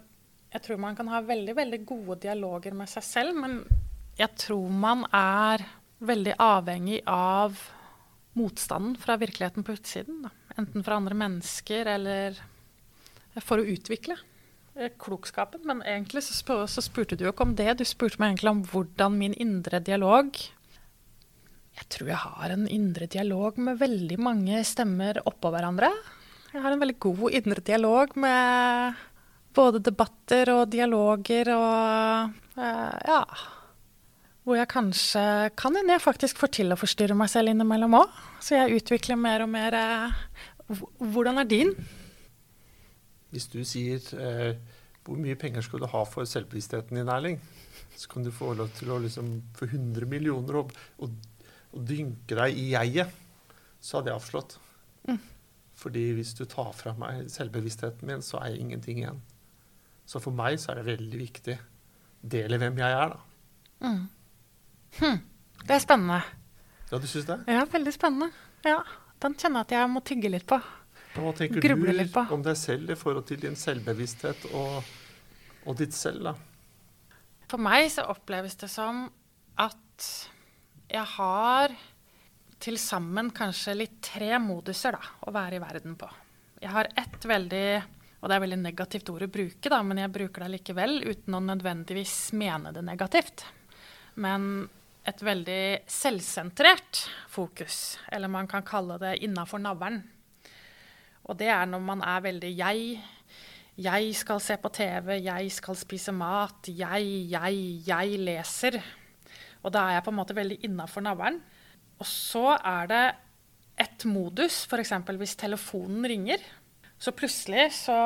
jeg 0.51 0.65
tror 0.67 0.83
man 0.83 0.99
kan 0.99 1.07
ha 1.13 1.23
veldig, 1.23 1.55
veldig 1.55 1.81
gode 1.87 2.19
dialoger 2.27 2.75
med 2.75 2.91
seg 2.91 3.07
selv, 3.07 3.39
men 3.39 3.61
jeg 4.19 4.35
tror 4.35 4.67
man 4.67 5.07
er 5.15 5.63
veldig 6.03 6.35
avhengig 6.43 6.99
av 7.07 7.55
motstanden 8.35 8.99
fra 8.99 9.15
virkeligheten 9.15 9.63
på 9.63 9.79
utsiden. 9.79 10.25
Da. 10.27 10.35
Enten 10.59 10.83
fra 10.83 10.99
andre 10.99 11.15
mennesker 11.23 11.87
eller 11.95 12.43
for 13.39 13.63
å 13.63 13.71
utvikle 13.71 14.19
klokskapen. 14.99 15.63
Men 15.67 15.81
egentlig 15.87 16.25
så, 16.27 16.65
spurte 16.83 17.15
du 17.15 17.25
jo 17.25 17.31
ikke 17.31 17.47
om 17.47 17.55
det. 17.55 17.77
Du 17.79 17.85
spurte 17.87 18.19
meg 18.21 18.33
egentlig 18.33 18.51
om 18.51 18.63
hvordan 18.71 19.17
min 19.19 19.37
indre 19.39 19.79
dialog 19.79 20.35
jeg 21.75 21.87
tror 21.91 22.07
jeg 22.07 22.21
har 22.21 22.53
en 22.53 22.67
indre 22.71 23.07
dialog 23.11 23.57
med 23.59 23.81
veldig 23.81 24.17
mange 24.23 24.61
stemmer 24.67 25.19
oppå 25.27 25.51
hverandre. 25.51 25.89
Jeg 26.53 26.63
har 26.63 26.71
en 26.71 26.79
veldig 26.79 26.95
god 27.03 27.35
indre 27.35 27.63
dialog 27.67 28.13
med 28.23 29.01
både 29.55 29.81
debatter 29.83 30.51
og 30.53 30.69
dialoger 30.71 31.51
og 31.55 32.31
uh, 32.55 32.95
ja. 33.09 33.19
Hvor 34.45 34.59
jeg 34.59 34.69
kanskje 34.71 35.25
kan 35.57 35.75
hende 35.75 35.97
jeg 35.97 36.05
faktisk 36.05 36.39
får 36.39 36.53
til 36.55 36.71
å 36.71 36.79
forstyrre 36.79 37.17
meg 37.17 37.31
selv 37.33 37.51
innimellom 37.51 37.97
òg. 37.97 38.15
Så 38.39 38.55
jeg 38.55 38.79
utvikler 38.79 39.19
mer 39.19 39.43
og 39.43 39.51
mer 39.51 39.75
uh, 39.75 40.15
Hvordan 41.01 41.43
er 41.43 41.49
din? 41.49 41.75
Hvis 43.35 43.49
du 43.51 43.59
sier 43.67 43.99
eh, 44.15 44.55
hvor 45.05 45.19
mye 45.21 45.37
penger 45.37 45.65
skal 45.65 45.83
du 45.83 45.89
ha 45.91 46.01
for 46.07 46.25
selvbevisstheten 46.29 46.97
din, 46.97 47.11
Erling? 47.11 47.37
Så 47.95 48.09
kan 48.11 48.23
du 48.23 48.31
få 48.33 48.53
lov 48.57 48.71
til 48.77 48.93
å 48.95 48.99
liksom, 49.03 49.35
få 49.55 49.67
100 49.67 50.07
millioner 50.09 50.61
og, 50.61 50.71
og 51.03 51.75
å 51.75 51.83
dynke 51.83 52.37
deg 52.39 52.57
i 52.57 52.69
jeget, 52.71 53.11
så 53.83 53.99
hadde 53.99 54.13
jeg 54.13 54.21
avslått. 54.21 54.57
Mm. 55.05 55.19
Fordi 55.75 56.05
hvis 56.17 56.33
du 56.39 56.45
tar 56.49 56.71
fra 56.73 56.95
meg 56.97 57.27
selvbevisstheten 57.31 58.07
min, 58.07 58.23
så 58.25 58.39
er 58.39 58.53
jeg 58.53 58.63
ingenting 58.63 59.03
igjen. 59.03 59.21
Så 60.07 60.21
for 60.23 60.35
meg 60.35 60.57
så 60.61 60.71
er 60.71 60.79
det 60.79 60.95
veldig 60.95 61.19
viktig 61.19 61.57
del 62.25 62.55
i 62.55 62.59
hvem 62.61 62.81
jeg 62.81 62.97
er, 63.03 63.13
da. 63.13 63.85
Mm. 63.85 64.01
Hm. 65.01 65.19
Det 65.65 65.75
er 65.75 65.83
spennende. 65.83 66.21
Ja, 66.89 66.97
du 67.01 67.07
syns 67.09 67.27
det? 67.27 67.37
Ja, 67.51 67.65
veldig 67.69 67.93
spennende. 67.93 68.31
Ja, 68.65 68.79
Den 69.21 69.35
kjenner 69.39 69.63
jeg 69.63 69.67
at 69.67 69.73
jeg 69.75 69.91
må 69.93 70.01
tygge 70.05 70.29
litt 70.33 70.45
på. 70.47 70.57
Hva 71.15 71.31
tenker 71.37 71.63
du 71.63 72.35
om 72.35 72.43
deg 72.43 72.57
selv 72.59 72.91
i 72.91 72.99
forhold 72.99 73.27
til 73.29 73.39
din 73.45 73.55
selvbevissthet 73.59 74.49
og, 74.51 74.83
og 75.65 75.77
ditt 75.79 75.95
selv, 75.95 76.31
da? 76.31 76.35
For 77.49 77.61
meg 77.61 77.87
så 77.93 78.07
oppleves 78.11 78.57
det 78.59 78.69
som 78.73 79.05
at 79.61 80.07
jeg 80.91 81.05
har 81.15 81.75
til 82.61 82.77
sammen 82.81 83.29
kanskje 83.35 83.75
litt 83.77 83.99
tre 84.03 84.35
moduser 84.41 84.97
da, 84.97 85.03
å 85.27 85.33
være 85.35 85.59
i 85.59 85.63
verden 85.63 85.95
på. 85.99 86.09
Jeg 86.63 86.73
har 86.73 86.89
ett 86.97 87.27
veldig 87.27 87.67
og 88.25 88.31
det 88.31 88.37
er 88.39 88.41
veldig 88.41 88.57
negativt 88.57 89.09
ord 89.13 89.21
å 89.21 89.29
bruke, 89.29 89.69
da, 89.69 89.77
men 89.85 89.99
jeg 90.01 90.09
bruker 90.15 90.41
det 90.41 90.55
likevel 90.55 90.95
uten 91.05 91.35
å 91.37 91.43
nødvendigvis 91.45 92.15
mene 92.33 92.71
det 92.73 92.81
negativt. 92.81 93.43
Men 94.17 94.65
et 95.05 95.21
veldig 95.21 95.85
selvsentrert 95.85 97.03
fokus, 97.29 97.99
eller 98.09 98.31
man 98.33 98.49
kan 98.49 98.65
kalle 98.65 98.97
det 98.97 99.19
innafor 99.27 99.61
navlen. 99.61 99.99
Og 101.25 101.37
det 101.39 101.49
er 101.49 101.65
når 101.69 101.81
man 101.81 102.03
er 102.05 102.23
veldig 102.25 102.51
jeg. 102.57 102.99
Jeg 103.75 104.11
skal 104.15 104.39
se 104.39 104.55
på 104.61 104.71
TV, 104.71 105.17
jeg 105.25 105.51
skal 105.51 105.75
spise 105.75 106.13
mat, 106.15 106.69
jeg, 106.69 107.07
jeg, 107.31 107.63
jeg 107.87 108.19
leser. 108.21 108.77
Og 109.65 109.73
da 109.73 109.87
er 109.87 109.97
jeg 109.97 110.05
på 110.05 110.13
en 110.13 110.19
måte 110.21 110.37
veldig 110.37 110.61
innafor 110.67 111.03
navlen. 111.03 111.41
Og 111.99 112.07
så 112.07 112.53
er 112.55 112.87
det 112.91 113.03
et 113.81 114.05
modus, 114.07 114.63
f.eks. 114.69 114.93
hvis 115.19 115.35
telefonen 115.41 116.05
ringer. 116.07 116.39
Så 116.95 117.11
plutselig 117.11 117.67
så 117.81 117.99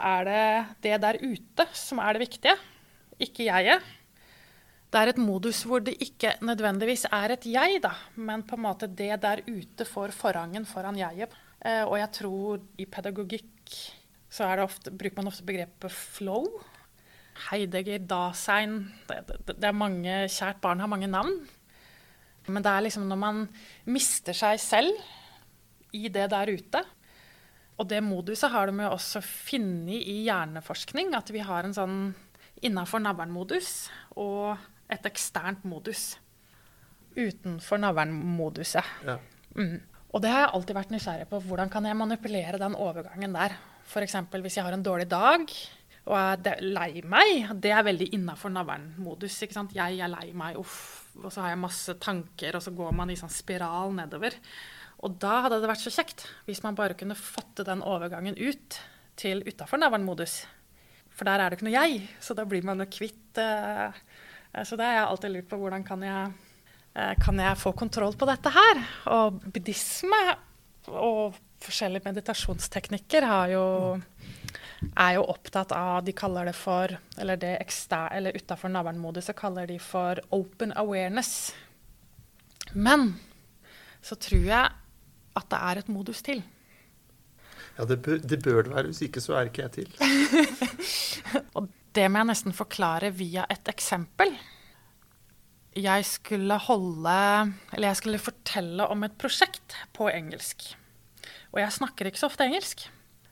er 0.00 0.26
det 0.26 0.44
det 0.88 0.98
der 1.04 1.20
ute 1.22 1.66
som 1.76 2.00
er 2.02 2.16
det 2.16 2.24
viktige, 2.24 2.56
ikke 3.20 3.46
jeget. 3.46 3.84
det 4.90 4.98
er 4.98 5.12
et 5.12 5.20
modus 5.22 5.62
hvor 5.62 5.78
det 5.78 5.94
ikke 6.02 6.32
nødvendigvis 6.42 7.04
er 7.12 7.36
et 7.36 7.46
jeg, 7.46 7.78
da, 7.82 7.92
men 8.16 8.42
på 8.42 8.56
en 8.56 8.64
måte 8.64 8.88
det 8.88 9.20
der 9.22 9.44
ute 9.46 9.84
får 9.84 10.10
forrangen 10.10 10.66
foran 10.66 10.98
jeget. 10.98 11.30
Eh, 11.60 11.84
og 11.84 11.96
jeg 12.00 12.12
tror 12.16 12.60
i 12.80 12.86
pedagogikk 12.88 13.74
så 14.30 14.46
ofte, 14.62 14.92
bruker 14.94 15.18
man 15.18 15.30
ofte 15.30 15.44
begrepet 15.46 15.92
flow. 15.92 16.46
Heidegger, 17.50 18.02
Dasein 18.04 18.92
det, 19.08 19.22
det, 19.28 19.56
det, 19.56 19.66
er 19.66 19.76
mange, 19.76 20.14
Kjært 20.30 20.60
barn 20.62 20.80
har 20.82 20.90
mange 20.90 21.08
navn. 21.10 21.34
Men 22.50 22.64
det 22.64 22.70
er 22.70 22.86
liksom 22.86 23.06
når 23.08 23.20
man 23.20 23.42
mister 23.90 24.36
seg 24.36 24.60
selv 24.62 25.02
i 25.96 26.08
det 26.12 26.28
der 26.32 26.52
ute. 26.52 26.82
Og 27.80 27.88
det 27.88 28.02
moduset 28.04 28.52
har 28.52 28.68
de 28.68 28.84
jo 28.84 28.90
også 28.92 29.22
funnet 29.24 30.04
i 30.04 30.20
hjerneforskning, 30.26 31.14
at 31.16 31.30
vi 31.32 31.42
har 31.44 31.64
en 31.64 31.76
sånn 31.76 32.00
innafor 32.60 33.00
navlen-modus 33.00 33.88
og 34.20 34.58
et 34.92 35.06
eksternt 35.08 35.64
modus. 35.68 36.12
Utenfor 37.16 37.80
navlen-moduset. 37.80 38.86
Ja. 39.06 39.16
Mm. 39.56 39.80
Og 40.10 40.22
det 40.22 40.30
har 40.32 40.46
jeg 40.46 40.54
alltid 40.56 40.78
vært 40.78 40.94
nysgjerrig 40.94 41.28
på. 41.30 41.42
Hvordan 41.46 41.70
kan 41.70 41.86
jeg 41.86 41.98
manipulere 41.98 42.58
den 42.58 42.74
overgangen 42.74 43.36
der? 43.36 43.54
F.eks. 43.86 44.16
hvis 44.32 44.58
jeg 44.58 44.66
har 44.66 44.74
en 44.74 44.86
dårlig 44.86 45.06
dag 45.10 45.44
og 46.10 46.16
er 46.16 46.62
lei 46.64 47.02
meg. 47.06 47.50
Det 47.62 47.70
er 47.74 47.86
veldig 47.86 48.10
innafor 48.16 48.52
navlen-modus. 48.54 49.38
Jeg 49.74 50.00
er 50.00 50.10
lei 50.10 50.30
meg, 50.34 50.58
uff. 50.58 51.12
Og 51.20 51.30
så 51.30 51.44
har 51.44 51.52
jeg 51.52 51.62
masse 51.62 51.94
tanker, 52.02 52.56
og 52.56 52.62
så 52.64 52.72
går 52.74 52.94
man 52.96 53.10
i 53.10 53.18
sånn 53.18 53.32
spiral 53.32 53.92
nedover. 53.96 54.36
Og 55.04 55.16
da 55.20 55.44
hadde 55.46 55.60
det 55.62 55.70
vært 55.70 55.82
så 55.82 55.92
kjekt 55.92 56.26
hvis 56.46 56.62
man 56.64 56.76
bare 56.78 56.96
kunne 56.98 57.16
fått 57.18 57.62
den 57.66 57.84
overgangen 57.86 58.36
ut 58.36 58.80
til 59.20 59.42
utafor 59.46 59.80
navlen-modus. 59.80 60.42
For 61.14 61.28
der 61.28 61.42
er 61.42 61.50
det 61.50 61.58
ikke 61.58 61.68
noe 61.68 61.76
jeg, 61.76 62.04
så 62.22 62.36
da 62.36 62.46
blir 62.48 62.64
man 62.64 62.80
jo 62.80 62.86
kvitt 62.88 63.40
uh, 63.42 63.90
Så 64.64 64.78
det 64.78 64.86
har 64.86 65.00
jeg 65.00 65.08
alltid 65.08 65.34
lurt 65.34 65.50
på. 65.50 65.58
Hvordan 65.60 65.84
kan 65.86 66.04
jeg, 66.06 66.30
kan 66.94 67.38
jeg 67.38 67.58
få 67.60 67.72
kontroll 67.78 68.16
på 68.18 68.26
dette 68.28 68.50
her? 68.50 68.82
Og 69.14 69.40
buddhisme 69.54 70.20
og 70.90 71.36
forskjellige 71.62 72.08
meditasjonsteknikker 72.08 73.26
jo, 73.52 73.64
er 74.90 75.16
jo 75.18 75.24
opptatt 75.28 75.74
av 75.76 76.00
De 76.06 76.14
kaller 76.16 76.48
det 76.48 76.56
for 76.56 76.94
Eller 77.20 77.38
det 77.40 77.56
eller 77.92 78.36
utafor 78.36 78.72
navlen-moduset 78.72 79.36
kaller 79.36 79.68
de 79.68 79.78
for 79.78 80.20
open 80.30 80.72
awareness. 80.76 81.52
Men 82.72 83.14
så 84.02 84.16
tror 84.16 84.46
jeg 84.46 84.70
at 85.36 85.50
det 85.50 85.60
er 85.60 85.78
et 85.78 85.88
modus 85.88 86.22
til. 86.22 86.42
Ja, 87.78 87.84
det 87.84 88.00
bør, 88.02 88.18
det 88.18 88.42
bør, 88.42 88.62
det 88.62 88.74
være. 88.74 88.86
Hvis 88.90 89.02
ikke 89.06 89.20
så 89.20 89.36
er 89.38 89.48
ikke 89.48 89.62
jeg 89.62 89.70
til. 89.70 89.92
og 91.56 91.68
det 91.94 92.06
må 92.10 92.20
jeg 92.20 92.30
nesten 92.30 92.56
forklare 92.56 93.12
via 93.14 93.46
et 93.50 93.68
eksempel. 93.70 94.34
Jeg 95.78 96.06
skulle 96.08 96.56
holde 96.58 97.16
Eller 97.72 97.90
jeg 97.92 97.98
skulle 98.00 98.18
fortelle 98.18 98.86
om 98.90 99.04
et 99.06 99.14
prosjekt 99.20 99.76
på 99.94 100.08
engelsk. 100.10 100.64
Og 101.54 101.60
jeg 101.62 101.76
snakker 101.76 102.10
ikke 102.10 102.20
så 102.20 102.30
ofte 102.30 102.46
engelsk. 102.46 102.88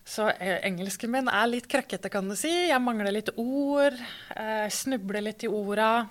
Så 0.09 0.31
eh, 0.39 0.59
engelsken 0.67 1.13
min 1.13 1.29
er 1.29 1.51
litt 1.51 1.69
krøkkete, 1.71 2.11
kan 2.13 2.31
du 2.31 2.35
si. 2.39 2.51
Jeg 2.71 2.83
mangler 2.83 3.13
litt 3.15 3.31
ord. 3.37 3.97
Eh, 4.35 4.67
snubler 4.73 5.27
litt 5.27 5.45
i 5.45 5.51
orda. 5.51 6.09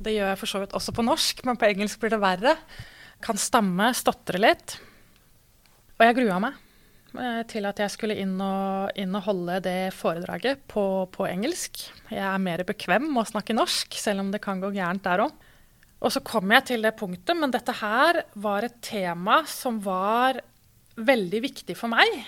Det 0.00 0.14
gjør 0.14 0.30
jeg 0.30 0.40
for 0.40 0.52
så 0.52 0.62
vidt 0.62 0.76
også 0.76 0.94
på 0.96 1.04
norsk, 1.04 1.42
men 1.48 1.58
på 1.60 1.68
engelsk 1.68 2.00
blir 2.00 2.14
det 2.14 2.20
verre. 2.22 2.54
Kan 3.24 3.40
stamme, 3.40 3.90
stotre 3.96 4.40
litt. 4.40 4.78
Og 5.98 6.06
jeg 6.06 6.16
grua 6.22 6.38
meg. 6.46 6.60
Eh, 7.10 7.42
til 7.50 7.66
at 7.66 7.80
jeg 7.82 7.90
skulle 7.90 8.16
inn 8.22 8.36
og, 8.38 8.92
inn 8.94 9.16
og 9.18 9.26
holde 9.26 9.58
det 9.66 9.90
foredraget 9.98 10.62
på, 10.70 10.84
på, 11.10 11.26
engelsk. 11.26 11.82
Jeg 12.06 12.22
er 12.22 12.42
mer 12.42 12.62
bekvem 12.68 13.10
med 13.10 13.24
å 13.24 13.30
snakke 13.32 13.56
norsk, 13.56 13.98
selv 13.98 14.22
om 14.22 14.30
det 14.30 14.42
kan 14.44 14.62
gå 14.62 14.70
gærent 14.76 15.04
der 15.04 15.26
òg. 15.26 15.48
Og 16.00 16.12
så 16.14 16.22
kom 16.24 16.52
jeg 16.54 16.70
til 16.70 16.84
det 16.86 16.94
punktet, 16.96 17.36
men 17.36 17.52
dette 17.52 17.74
her 17.76 18.22
var 18.40 18.64
et 18.64 18.78
tema 18.84 19.42
som 19.48 19.80
var 19.84 20.40
veldig 21.00 21.40
viktig 21.44 21.76
for 21.76 21.92
meg. 21.92 22.22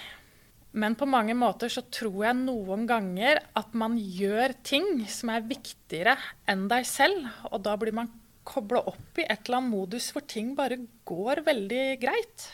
Men 0.73 0.97
på 0.97 1.09
mange 1.09 1.35
måter 1.37 1.73
så 1.73 1.85
tror 1.93 2.23
jeg 2.25 2.39
noen 2.41 2.87
ganger 2.89 3.43
at 3.59 3.75
man 3.77 3.99
gjør 4.01 4.55
ting 4.65 5.05
som 5.13 5.33
er 5.33 5.45
viktigere 5.45 6.17
enn 6.49 6.65
deg 6.71 6.87
selv. 6.89 7.29
Og 7.53 7.61
da 7.65 7.77
blir 7.81 7.97
man 7.97 8.11
kobla 8.49 8.81
opp 8.91 9.21
i 9.21 9.27
et 9.27 9.45
eller 9.47 9.61
annet 9.61 9.73
modus 9.73 10.11
hvor 10.13 10.25
ting 10.29 10.53
bare 10.59 10.81
går 11.09 11.45
veldig 11.47 11.85
greit. 12.03 12.49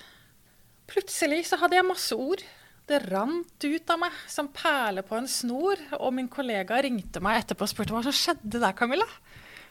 Plutselig 0.89 1.45
så 1.51 1.59
hadde 1.61 1.79
jeg 1.79 1.87
masse 1.87 2.17
ord. 2.17 2.43
Det 2.89 3.03
rant 3.05 3.65
ut 3.65 3.91
av 3.93 4.01
meg 4.01 4.15
som 4.31 4.49
perler 4.55 5.07
på 5.07 5.19
en 5.19 5.29
snor. 5.31 5.83
Og 6.01 6.15
min 6.17 6.31
kollega 6.33 6.81
ringte 6.83 7.23
meg 7.23 7.43
etterpå 7.43 7.67
og 7.67 7.71
spurte 7.75 7.95
hva 7.95 8.03
som 8.07 8.17
skjedde 8.17 8.59
der, 8.59 8.75
Camilla. 8.77 9.07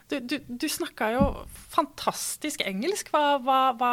Du, 0.08 0.16
du, 0.24 0.38
du 0.48 0.66
snakka 0.72 1.10
jo 1.12 1.24
fantastisk 1.74 2.62
engelsk. 2.64 3.10
Hva, 3.12 3.36
hva, 3.44 3.60
hva, 3.76 3.92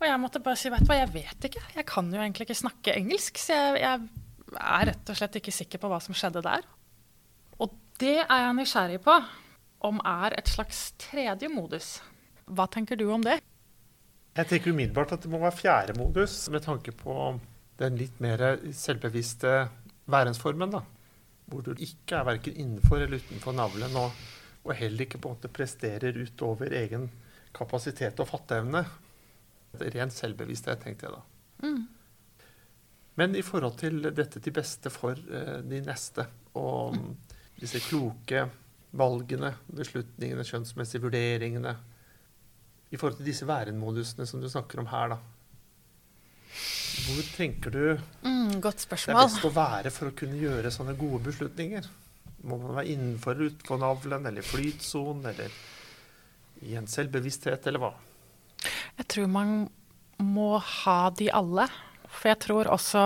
Og 0.00 0.06
jeg 0.08 0.20
måtte 0.22 0.42
bare 0.44 0.58
si 0.58 0.72
vet 0.72 0.84
du 0.84 0.88
hva, 0.88 1.00
jeg 1.02 1.12
vet 1.12 1.48
ikke. 1.50 1.64
Jeg 1.76 1.86
kan 1.88 2.08
jo 2.12 2.20
egentlig 2.22 2.48
ikke 2.48 2.62
snakke 2.62 2.96
engelsk. 2.96 3.40
Så 3.42 3.56
jeg, 3.76 3.80
jeg 3.84 4.60
er 4.64 4.88
rett 4.90 5.12
og 5.12 5.18
slett 5.20 5.40
ikke 5.40 5.54
sikker 5.54 5.82
på 5.82 5.90
hva 5.92 6.00
som 6.02 6.16
skjedde 6.16 6.44
der. 6.46 6.64
Og 7.60 7.74
det 8.00 8.22
er 8.24 8.46
jeg 8.46 8.58
nysgjerrig 8.58 9.00
på 9.04 9.18
om 9.84 10.00
er 10.08 10.38
et 10.38 10.48
slags 10.48 10.86
tredje 11.00 11.50
modus. 11.52 11.98
Hva 12.48 12.64
tenker 12.72 12.96
du 12.96 13.04
om 13.12 13.24
det? 13.24 13.38
Jeg 14.34 14.48
tenker 14.50 14.72
umiddelbart 14.74 15.12
at 15.14 15.22
det 15.22 15.30
må 15.30 15.38
være 15.42 15.54
fjerde 15.54 15.94
modus, 15.98 16.48
med 16.50 16.64
tanke 16.64 16.90
på 16.96 17.36
den 17.78 17.98
litt 18.00 18.16
mer 18.22 18.42
selvbevisste 18.74 19.68
værensformen. 20.10 20.72
da, 20.72 20.80
Hvor 21.46 21.60
du 21.62 21.74
ikke 21.76 22.16
er 22.18 22.26
verken 22.32 22.56
innenfor 22.56 23.04
eller 23.04 23.20
utenfor 23.20 23.54
navlen, 23.54 23.94
og, 24.00 24.10
og, 24.64 24.72
heller 24.78 25.04
ikke 25.04 25.20
på 25.20 25.30
en 25.30 25.36
måte 25.36 25.52
presterer 25.52 26.16
utover 26.16 26.72
egen 26.80 27.08
kapasitet 27.54 28.20
og 28.22 28.28
fatteevne. 28.30 28.84
Ren 29.94 30.12
selvbevissthet, 30.14 30.80
tenkte 30.82 31.08
jeg 31.08 31.16
da. 31.16 31.22
Mm. 31.64 31.82
Men 33.20 33.36
i 33.38 33.44
forhold 33.46 33.76
til 33.78 34.00
dette 34.08 34.40
til 34.42 34.54
beste 34.54 34.90
for 34.90 35.18
uh, 35.18 35.60
de 35.62 35.80
neste, 35.84 36.26
og 36.58 36.96
mm. 36.96 37.10
disse 37.60 37.82
kloke 37.84 38.46
valgene, 38.94 39.52
beslutningene, 39.74 40.46
skjønnsmessige 40.46 41.02
vurderingene, 41.02 41.76
i 42.90 42.98
forhold 42.98 43.18
til 43.18 43.28
disse 43.28 43.46
værenmodusene 43.46 44.26
som 44.26 44.42
du 44.42 44.48
snakker 44.50 44.82
om 44.82 44.90
her, 44.90 45.14
da. 45.14 45.20
Hvor 47.04 47.26
tenker 47.34 47.74
du 47.74 47.80
mm, 48.22 48.60
det 48.62 48.70
er 48.70 49.16
best 49.18 49.44
å 49.44 49.50
være 49.52 49.90
for 49.92 50.08
å 50.08 50.14
kunne 50.16 50.38
gjøre 50.38 50.70
sånne 50.72 50.94
gode 50.96 51.24
beslutninger? 51.26 51.88
Må 52.44 52.58
man 52.60 52.76
være 52.76 52.92
innenfor 52.92 53.40
utenfor 53.40 53.80
navlen, 53.80 54.26
eller 54.28 54.44
flytsonen, 54.44 55.24
eller 55.32 55.54
i 56.64 56.74
en 56.78 56.88
selvbevissthet, 56.90 57.66
eller 57.70 57.82
hva? 57.82 57.92
Jeg 58.98 59.08
tror 59.10 59.30
man 59.32 59.54
må 60.22 60.54
ha 60.60 60.98
de 61.16 61.30
alle. 61.34 61.66
For 62.08 62.30
jeg 62.30 62.40
tror 62.44 62.70
også 62.72 63.04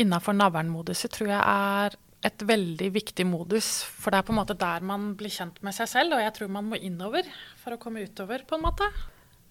innafor 0.00 0.36
navlen-moduset 0.36 1.12
tror 1.14 1.32
jeg 1.32 1.40
er 1.40 1.96
et 2.24 2.44
veldig 2.48 2.88
viktig 2.94 3.26
modus. 3.28 3.82
For 3.84 4.12
det 4.12 4.20
er 4.20 4.28
på 4.28 4.34
en 4.34 4.40
måte 4.40 4.56
der 4.58 4.84
man 4.86 5.12
blir 5.18 5.32
kjent 5.32 5.60
med 5.64 5.76
seg 5.76 5.90
selv, 5.90 6.16
og 6.16 6.24
jeg 6.24 6.36
tror 6.36 6.52
man 6.52 6.70
må 6.70 6.80
innover 6.80 7.28
for 7.60 7.76
å 7.76 7.80
komme 7.80 8.04
utover, 8.06 8.46
på 8.48 8.58
en 8.58 8.64
måte. 8.64 8.88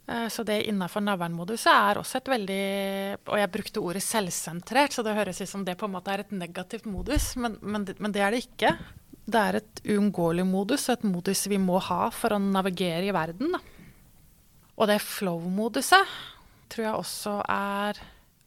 Eh, 0.08 0.28
så 0.28 0.44
det 0.44 0.64
innafor 0.68 1.04
navlen-moduset 1.06 1.72
er 1.72 2.00
også 2.02 2.20
et 2.20 2.32
veldig 2.34 2.64
Og 3.32 3.38
jeg 3.40 3.52
brukte 3.54 3.84
ordet 3.84 4.04
selvsentrert, 4.04 4.92
så 4.92 5.04
det 5.06 5.16
høres 5.16 5.40
ut 5.40 5.50
som 5.50 5.64
det 5.64 5.78
på 5.80 5.88
en 5.88 5.96
måte 5.96 6.12
er 6.12 6.26
et 6.26 6.34
negativt 6.36 6.90
modus, 6.90 7.34
men, 7.40 7.56
men, 7.62 7.88
men 7.98 8.16
det 8.16 8.24
er 8.24 8.36
det 8.36 8.44
ikke. 8.44 8.74
Det 9.24 9.40
er 9.40 9.62
et 9.62 9.84
uunngåelig 9.88 10.44
modus, 10.48 10.90
et 10.92 11.06
modus 11.08 11.46
vi 11.48 11.62
må 11.62 11.80
ha 11.80 12.10
for 12.12 12.36
å 12.36 12.42
navigere 12.42 13.08
i 13.08 13.16
verden. 13.16 13.56
Og 14.74 14.90
det 14.90 15.00
flow-moduset 15.06 16.18
tror 16.74 16.88
jeg 16.88 16.98
også 16.98 17.38
er 17.54 18.02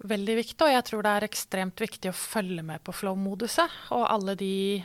veldig 0.07 0.35
viktig, 0.43 0.61
og 0.67 0.75
jeg 0.75 0.85
tror 0.89 1.07
det 1.07 1.13
er 1.15 1.27
ekstremt 1.27 1.81
viktig 1.81 2.11
å 2.11 2.19
følge 2.19 2.65
med 2.67 2.83
på 2.85 2.93
flow-moduset. 2.93 3.79
Og 3.97 4.05
alle 4.11 4.35
de, 4.37 4.83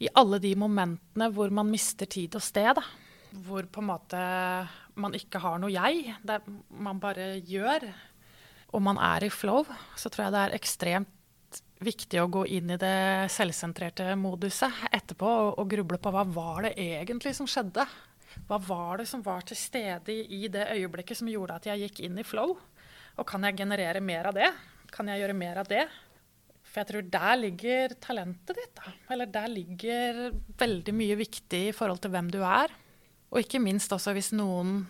i 0.00 0.12
alle 0.16 0.40
de 0.40 0.54
momentene 0.56 1.28
hvor 1.34 1.52
man 1.52 1.68
mister 1.68 2.08
tid 2.08 2.38
og 2.38 2.44
sted. 2.46 2.80
Hvor 3.44 3.66
på 3.68 3.82
en 3.82 3.90
måte 3.90 4.22
man 5.00 5.14
ikke 5.16 5.40
har 5.42 5.58
noe 5.60 5.72
jeg, 5.72 6.14
det 6.22 6.40
man 6.70 7.00
bare 7.02 7.34
gjør. 7.42 7.86
Og 8.74 8.82
man 8.82 8.98
er 8.98 9.26
i 9.26 9.32
flow, 9.32 9.66
så 9.98 10.10
tror 10.10 10.26
jeg 10.26 10.34
det 10.34 10.42
er 10.44 10.56
ekstremt 10.58 11.60
viktig 11.84 12.20
å 12.22 12.30
gå 12.32 12.44
inn 12.56 12.72
i 12.74 12.80
det 12.80 13.30
selvsentrerte 13.34 14.14
moduset 14.18 14.86
etterpå 14.94 15.28
og, 15.28 15.50
og 15.60 15.70
gruble 15.70 16.00
på 16.00 16.12
hva 16.14 16.24
var 16.26 16.66
det 16.66 16.74
egentlig 16.80 17.34
som 17.36 17.48
skjedde. 17.50 17.84
Hva 18.48 18.58
var 18.58 18.98
det 18.98 19.06
som 19.06 19.22
var 19.22 19.44
til 19.46 19.58
stede 19.58 20.14
i 20.14 20.48
det 20.50 20.66
øyeblikket 20.74 21.20
som 21.20 21.30
gjorde 21.30 21.58
at 21.60 21.68
jeg 21.70 21.84
gikk 21.84 22.00
inn 22.06 22.18
i 22.18 22.26
flow? 22.26 22.56
Og 23.14 23.28
kan 23.28 23.44
jeg 23.46 23.60
generere 23.60 24.02
mer 24.02 24.30
av 24.30 24.38
det? 24.38 24.50
Kan 24.94 25.10
jeg 25.10 25.22
gjøre 25.22 25.38
mer 25.38 25.60
av 25.62 25.70
det? 25.70 25.84
For 26.64 26.82
jeg 26.82 26.90
tror 26.90 27.10
der 27.14 27.36
ligger 27.38 27.94
talentet 28.02 28.58
ditt. 28.58 28.72
Da. 28.80 28.94
Eller 29.14 29.30
der 29.30 29.52
ligger 29.52 30.24
veldig 30.58 30.94
mye 30.96 31.18
viktig 31.20 31.60
i 31.68 31.76
forhold 31.76 32.02
til 32.02 32.10
hvem 32.14 32.32
du 32.34 32.40
er. 32.42 32.74
Og 33.34 33.42
ikke 33.42 33.58
minst 33.58 33.90
også 33.90 34.12
hvis 34.14 34.30
noen, 34.36 34.84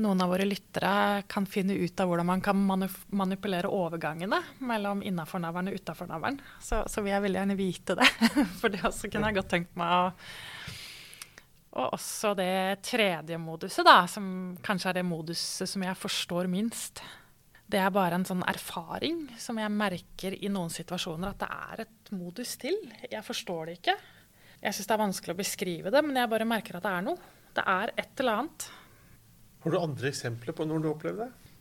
noen 0.00 0.22
av 0.24 0.30
våre 0.32 0.46
lyttere 0.48 1.22
kan 1.28 1.44
finne 1.48 1.76
ut 1.76 2.00
av 2.00 2.08
hvordan 2.08 2.28
man 2.30 2.42
kan 2.44 2.56
manipulere 2.56 3.68
overgangene 3.68 4.38
mellom 4.64 5.02
innafor-navlen 5.04 5.68
og 5.68 5.76
utafor-navlen, 5.76 6.40
så, 6.56 6.80
så, 6.88 7.04
vil 7.04 7.12
jeg 7.12 7.26
veldig 7.26 7.42
gjerne 7.42 7.58
vite 7.58 7.98
det. 8.00 8.08
For 8.62 8.72
det 8.72 8.80
også 8.88 9.12
kunne 9.12 9.28
jeg 9.28 9.38
godt 9.42 9.52
tenkt 9.52 9.76
meg 9.76 9.92
å, 9.92 10.08
Og 11.76 11.98
også 11.98 12.32
det 12.38 12.80
tredje 12.88 13.36
moduset, 13.36 13.84
da, 13.84 13.98
som 14.08 14.56
kanskje 14.64 14.94
er 14.94 15.00
det 15.02 15.06
moduset 15.10 15.68
som 15.68 15.84
jeg 15.84 16.00
forstår 16.00 16.48
minst. 16.48 17.04
Det 17.68 17.76
er 17.82 17.92
bare 17.92 18.16
en 18.16 18.24
sånn 18.24 18.44
erfaring 18.48 19.26
som 19.42 19.58
jeg 19.60 19.74
merker 19.74 20.32
i 20.38 20.48
noen 20.48 20.72
situasjoner 20.72 21.34
at 21.34 21.44
det 21.44 21.52
er 21.52 21.84
et 21.84 22.12
modus 22.16 22.56
til. 22.62 22.78
Jeg 23.04 23.26
forstår 23.26 23.66
det 23.68 23.80
ikke. 23.82 23.96
Jeg 24.62 24.72
syns 24.72 24.88
det 24.88 24.94
er 24.94 25.02
vanskelig 25.02 25.34
å 25.34 25.40
beskrive 25.44 25.92
det, 25.92 26.00
men 26.06 26.16
jeg 26.16 26.30
bare 26.32 26.48
merker 26.48 26.78
at 26.78 26.86
det 26.86 26.94
er 26.96 27.10
noe. 27.10 27.32
Det 27.56 27.64
er 27.64 27.92
et 27.96 28.20
eller 28.20 28.42
annet. 28.42 28.68
Har 29.64 29.72
du 29.72 29.78
andre 29.80 30.10
eksempler 30.12 30.54
på 30.56 30.66
når 30.68 30.82
du 30.84 30.90
opplevde 30.92 31.26
det? 31.26 31.52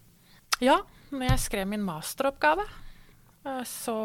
Ja, 0.64 0.80
når 1.12 1.30
jeg 1.32 1.44
skrev 1.46 1.68
min 1.72 1.84
masteroppgave, 1.84 2.66
eh, 3.46 3.64
så 3.68 3.96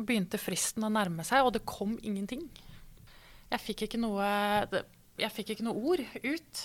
begynte 0.00 0.40
fristen 0.40 0.84
å 0.84 0.92
nærme 0.92 1.24
seg, 1.26 1.44
og 1.44 1.54
det 1.54 1.64
kom 1.68 1.94
ingenting. 2.02 2.42
Jeg 3.52 3.62
fikk 3.62 3.84
ikke 3.86 4.00
noe, 4.02 4.24
jeg 5.20 5.30
fikk 5.30 5.54
ikke 5.54 5.66
noe 5.68 5.92
ord 5.92 6.02
ut. 6.24 6.64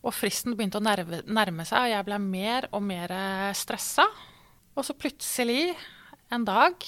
Og 0.00 0.16
fristen 0.16 0.56
begynte 0.56 0.80
å 0.80 0.84
nærme, 0.84 1.20
nærme 1.28 1.66
seg, 1.68 1.84
og 1.84 1.92
jeg 1.92 2.08
ble 2.08 2.18
mer 2.24 2.66
og 2.72 2.82
mer 2.82 3.14
stressa. 3.56 4.08
Og 4.74 4.86
så 4.86 4.96
plutselig, 4.96 5.74
en 6.32 6.46
dag, 6.48 6.80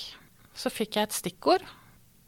så 0.57 0.73
fikk 0.73 0.97
jeg 0.97 1.11
et 1.11 1.17
stikkord. 1.21 1.65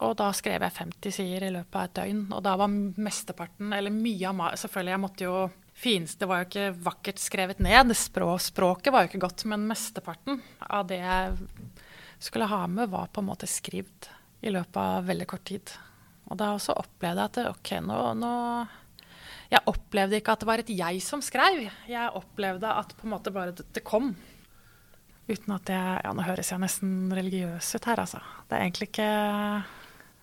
Og 0.02 0.16
da 0.18 0.30
skrev 0.34 0.64
jeg 0.64 0.74
50 0.74 1.14
sider 1.14 1.46
i 1.46 1.52
løpet 1.54 1.76
av 1.78 1.86
et 1.86 1.98
døgn. 2.00 2.24
Og 2.34 2.42
da 2.42 2.56
var 2.58 2.72
mesteparten, 2.72 3.70
eller 3.76 3.94
mye 3.94 4.26
av 4.30 4.34
meg 4.38 4.58
Selvfølgelig, 4.58 4.94
jeg 4.94 5.02
måtte 5.04 5.28
jo 5.28 5.36
fineste 5.74 6.22
Det 6.22 6.30
var 6.30 6.42
jo 6.42 6.48
ikke 6.48 6.66
vakkert 6.86 7.22
skrevet 7.22 7.62
ned. 7.62 7.94
språket 7.94 8.92
var 8.92 9.04
jo 9.04 9.12
ikke 9.12 9.24
godt, 9.26 9.46
men 9.50 9.68
mesteparten 9.70 10.42
av 10.60 10.86
det 10.90 11.00
jeg 11.02 11.34
skulle 12.18 12.48
ha 12.50 12.66
med, 12.66 12.88
var 12.90 13.10
på 13.12 13.20
en 13.20 13.28
måte 13.28 13.46
skrevet 13.50 14.10
i 14.44 14.52
løpet 14.52 14.76
av 14.76 15.06
veldig 15.08 15.26
kort 15.28 15.44
tid. 15.48 15.72
Og 16.30 16.38
da 16.40 16.54
også 16.54 16.76
opplevde 16.80 17.26
jeg 17.26 17.32
at 17.32 17.52
OK, 17.52 17.70
nå, 17.84 17.98
nå 18.16 18.32
Jeg 19.52 19.68
opplevde 19.70 20.18
ikke 20.18 20.32
at 20.32 20.40
det 20.40 20.48
var 20.48 20.62
et 20.62 20.72
jeg 20.72 21.02
som 21.04 21.22
skrev. 21.22 21.66
Jeg 21.88 22.14
opplevde 22.16 22.70
at 22.70 22.94
på 22.96 23.06
en 23.06 23.14
måte 23.14 23.32
bare 23.34 23.52
det, 23.54 23.66
det 23.76 23.84
kom. 23.84 24.14
Uten 25.28 25.54
at 25.56 25.70
jeg 25.72 26.00
Ja, 26.04 26.12
nå 26.12 26.24
høres 26.26 26.50
jeg 26.52 26.62
nesten 26.62 27.12
religiøs 27.12 27.74
ut 27.76 27.88
her, 27.90 28.02
altså. 28.02 28.20
Det 28.48 28.56
er 28.56 28.66
egentlig 28.66 28.90
ikke 28.90 29.10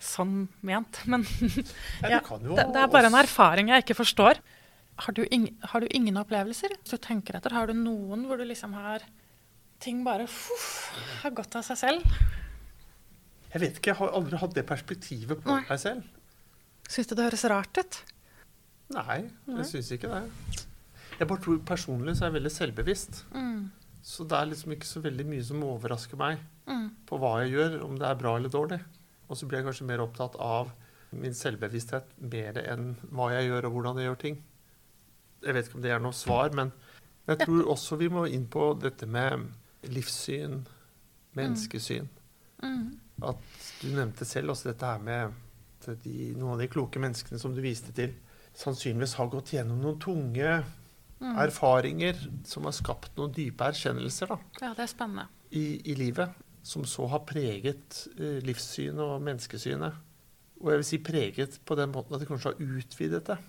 sånn 0.02 0.46
ment, 0.66 1.04
men 1.12 1.26
ja, 2.02 2.20
det, 2.20 2.68
det 2.74 2.84
er 2.84 2.92
bare 2.92 3.12
en 3.12 3.20
erfaring 3.22 3.72
jeg 3.74 3.86
ikke 3.86 4.02
forstår. 4.02 4.42
Har 5.02 5.16
du, 5.18 5.24
ing, 5.34 5.48
har 5.72 5.82
du, 5.82 5.88
ingen 5.96 6.20
opplevelser? 6.22 6.76
Hvis 6.82 6.94
du 6.94 7.02
tenker 7.02 7.38
etter, 7.38 7.54
har 7.56 7.72
du 7.72 7.78
noen 7.78 8.28
hvor 8.28 8.42
du 8.42 8.46
liksom 8.46 8.76
har 8.78 9.06
Ting 9.82 10.04
bare 10.06 10.28
uff, 10.28 10.92
har 11.24 11.32
gått 11.34 11.56
av 11.58 11.64
seg 11.66 11.78
selv? 11.80 12.18
Jeg 13.50 13.62
vet 13.64 13.80
ikke, 13.80 13.90
jeg 13.90 13.98
har 13.98 14.12
aldri 14.14 14.38
hatt 14.38 14.54
det 14.54 14.64
perspektivet 14.70 15.42
på 15.42 15.50
Nei. 15.50 15.64
meg 15.66 15.80
selv. 15.82 16.04
Syns 16.86 17.10
du 17.10 17.16
det 17.18 17.26
høres 17.26 17.46
rart 17.50 17.80
ut? 17.82 17.98
Nei, 18.94 19.24
jeg 19.56 19.66
syns 19.72 19.90
ikke 19.96 20.12
det. 20.12 20.62
Jeg 21.18 21.30
bare 21.32 21.44
tror 21.44 21.58
personlig 21.66 22.14
så 22.14 22.28
er 22.28 22.30
jeg 22.30 22.38
veldig 22.38 22.54
selvbevisst. 22.54 23.24
Mm. 23.34 23.72
Så 24.06 24.26
det 24.30 24.38
er 24.38 24.52
liksom 24.52 24.76
ikke 24.78 24.90
så 24.90 25.02
veldig 25.04 25.26
mye 25.34 25.44
som 25.50 25.66
overrasker 25.66 26.22
meg 26.22 26.40
mm. 26.70 26.88
på 27.10 27.20
hva 27.22 27.36
jeg 27.42 27.56
gjør, 27.56 27.78
om 27.86 27.98
det 28.00 28.08
er 28.08 28.22
bra 28.22 28.38
eller 28.38 28.54
dårlig. 28.54 28.80
Og 29.32 29.40
så 29.40 29.48
blir 29.48 29.62
jeg 29.62 29.70
kanskje 29.70 29.88
mer 29.88 30.04
opptatt 30.04 30.36
av 30.44 30.74
min 31.16 31.36
selvbevissthet 31.36 32.16
mer 32.32 32.60
enn 32.62 32.94
hva 33.12 33.32
jeg 33.34 33.50
gjør 33.50 33.68
og 33.68 33.76
hvordan 33.76 34.00
jeg 34.00 34.10
gjør 34.10 34.20
ting. 34.24 34.42
Jeg 35.42 35.56
vet 35.58 35.68
ikke 35.68 35.80
om 35.80 35.86
det 35.86 35.94
er 35.96 36.04
noe 36.04 36.16
svar, 36.16 36.52
men 36.56 36.72
jeg 37.30 37.46
tror 37.46 37.70
også 37.74 37.98
vi 38.00 38.10
må 38.12 38.26
inn 38.30 38.48
på 38.52 38.72
dette 38.80 39.08
med 39.10 39.48
livssyn, 39.92 40.62
menneskesyn. 41.38 42.10
Mm. 42.62 43.00
At 43.32 43.42
du 43.82 43.88
nevnte 43.96 44.28
selv 44.28 44.54
også 44.54 44.72
dette 44.72 44.92
her 44.92 45.02
med 45.04 45.40
de, 46.04 46.32
noen 46.36 46.56
av 46.56 46.62
de 46.62 46.70
kloke 46.72 47.02
menneskene 47.02 47.40
som 47.42 47.56
du 47.56 47.62
viste 47.64 47.94
til, 47.98 48.14
sannsynligvis 48.58 49.16
har 49.18 49.32
gått 49.32 49.54
gjennom 49.56 49.80
noen 49.82 50.00
tunge 50.02 50.60
mm. 51.22 51.36
erfaringer 51.42 52.20
som 52.48 52.68
har 52.68 52.76
skapt 52.76 53.16
noen 53.18 53.34
dype 53.36 53.72
erkjennelser 53.72 54.34
da, 54.34 54.40
ja, 54.60 54.74
det 54.78 54.86
er 54.86 54.92
spennende. 54.92 55.28
I, 55.52 55.66
i 55.92 55.96
livet. 56.00 56.36
Som 56.64 56.86
så 56.86 57.08
har 57.10 57.26
preget 57.26 58.04
eh, 58.18 58.40
livssynet 58.46 59.02
og 59.02 59.24
menneskesynet. 59.26 59.98
Og 60.62 60.70
jeg 60.70 60.82
vil 60.82 60.88
si 60.88 61.02
preget 61.02 61.58
på 61.66 61.78
den 61.80 61.92
måten 61.94 62.16
at 62.16 62.22
de 62.22 62.30
kanskje 62.30 62.54
har 62.54 62.78
utvidet 62.78 63.24
det. 63.32 63.40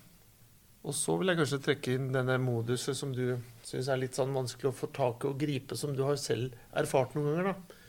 Og 0.83 0.95
så 0.97 1.15
vil 1.15 1.31
jeg 1.31 1.39
kanskje 1.39 1.61
trekke 1.63 1.93
inn 1.95 2.09
denne 2.11 2.35
moduset 2.43 2.97
som 2.97 3.13
du 3.15 3.37
syns 3.63 3.87
er 3.87 4.01
litt 4.01 4.17
sånn 4.17 4.33
vanskelig 4.35 4.71
å 4.71 4.75
få 4.75 4.89
tak 4.91 5.23
i 5.23 5.29
og 5.29 5.39
gripe, 5.39 5.77
som 5.79 5.93
du 5.95 6.01
har 6.03 6.17
selv 6.19 6.57
erfart 6.75 7.15
noen 7.15 7.29
ganger. 7.29 7.53
da. 7.53 7.79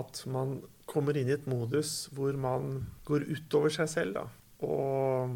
At 0.00 0.22
man 0.30 0.60
kommer 0.88 1.16
inn 1.18 1.28
i 1.28 1.36
et 1.36 1.48
modus 1.50 2.06
hvor 2.16 2.36
man 2.40 2.86
går 3.08 3.26
utover 3.28 3.72
seg 3.72 3.90
selv 3.92 4.16
da, 4.16 4.24
og, 4.64 5.34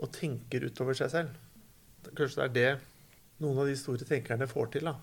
og 0.00 0.12
tenker 0.14 0.64
utover 0.70 0.96
seg 0.96 1.12
selv. 1.12 1.36
Kanskje 2.16 2.38
det 2.38 2.46
er 2.46 2.56
det 2.56 3.44
noen 3.44 3.60
av 3.60 3.68
de 3.68 3.76
store 3.76 4.08
tenkerne 4.08 4.48
får 4.48 4.72
til. 4.76 4.88
da. 4.88 4.96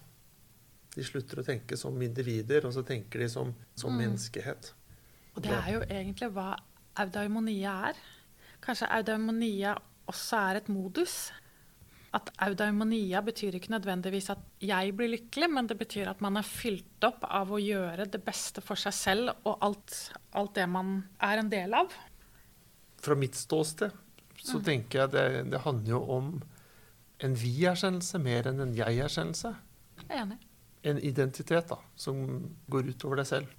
De 0.93 1.05
slutter 1.05 1.41
å 1.41 1.45
tenke 1.45 1.77
som 1.79 2.01
individer, 2.05 2.67
og 2.67 2.73
så 2.75 2.83
tenker 2.85 3.23
de 3.23 3.29
som, 3.31 3.53
som 3.75 3.93
mm. 3.93 4.01
menneskehet. 4.03 4.73
Og 5.33 5.41
det 5.45 5.55
er 5.57 5.69
jo 5.73 5.85
egentlig 5.87 6.29
hva 6.35 6.51
audaimonia 7.01 7.77
er. 7.89 8.01
Kanskje 8.63 8.91
audaimonia 8.93 9.73
også 10.11 10.43
er 10.51 10.61
et 10.61 10.69
modus 10.69 11.31
at 12.13 12.29
audaimonia 12.45 13.23
betyr 13.25 13.57
ikke 13.57 13.73
nødvendigvis 13.73 14.29
at 14.35 14.41
jeg 14.61 14.93
blir 14.97 15.09
lykkelig, 15.15 15.49
men 15.49 15.69
det 15.69 15.79
betyr 15.79 16.11
at 16.11 16.21
man 16.21 16.37
er 16.37 16.45
fylt 16.45 17.07
opp 17.07 17.25
av 17.25 17.49
å 17.49 17.61
gjøre 17.61 18.05
det 18.13 18.21
beste 18.25 18.61
for 18.61 18.77
seg 18.77 18.93
selv 18.93 19.33
og 19.49 19.65
alt, 19.65 19.95
alt 20.37 20.53
det 20.59 20.67
man 20.69 20.99
er 21.25 21.41
en 21.41 21.49
del 21.49 21.73
av. 21.77 21.93
Fra 23.01 23.17
mitt 23.17 23.37
ståsted 23.39 23.97
så 24.37 24.59
mm. 24.59 24.65
tenker 24.67 25.01
jeg 25.01 25.13
det, 25.15 25.27
det 25.55 25.63
handler 25.65 25.95
jo 25.95 26.03
om 26.19 26.31
en 27.23 27.37
vi-erkjennelse 27.39 28.21
mer 28.21 28.51
enn 28.51 28.61
en 28.61 28.77
jeg-erkjennelse. 28.77 29.55
Jeg 30.03 30.11
er 30.11 30.25
enig. 30.27 30.41
En 30.83 30.99
identitet 30.99 31.69
da, 31.69 31.77
som 31.95 32.17
går 32.67 32.93
utover 32.93 33.21
deg 33.21 33.29
selv. 33.29 33.51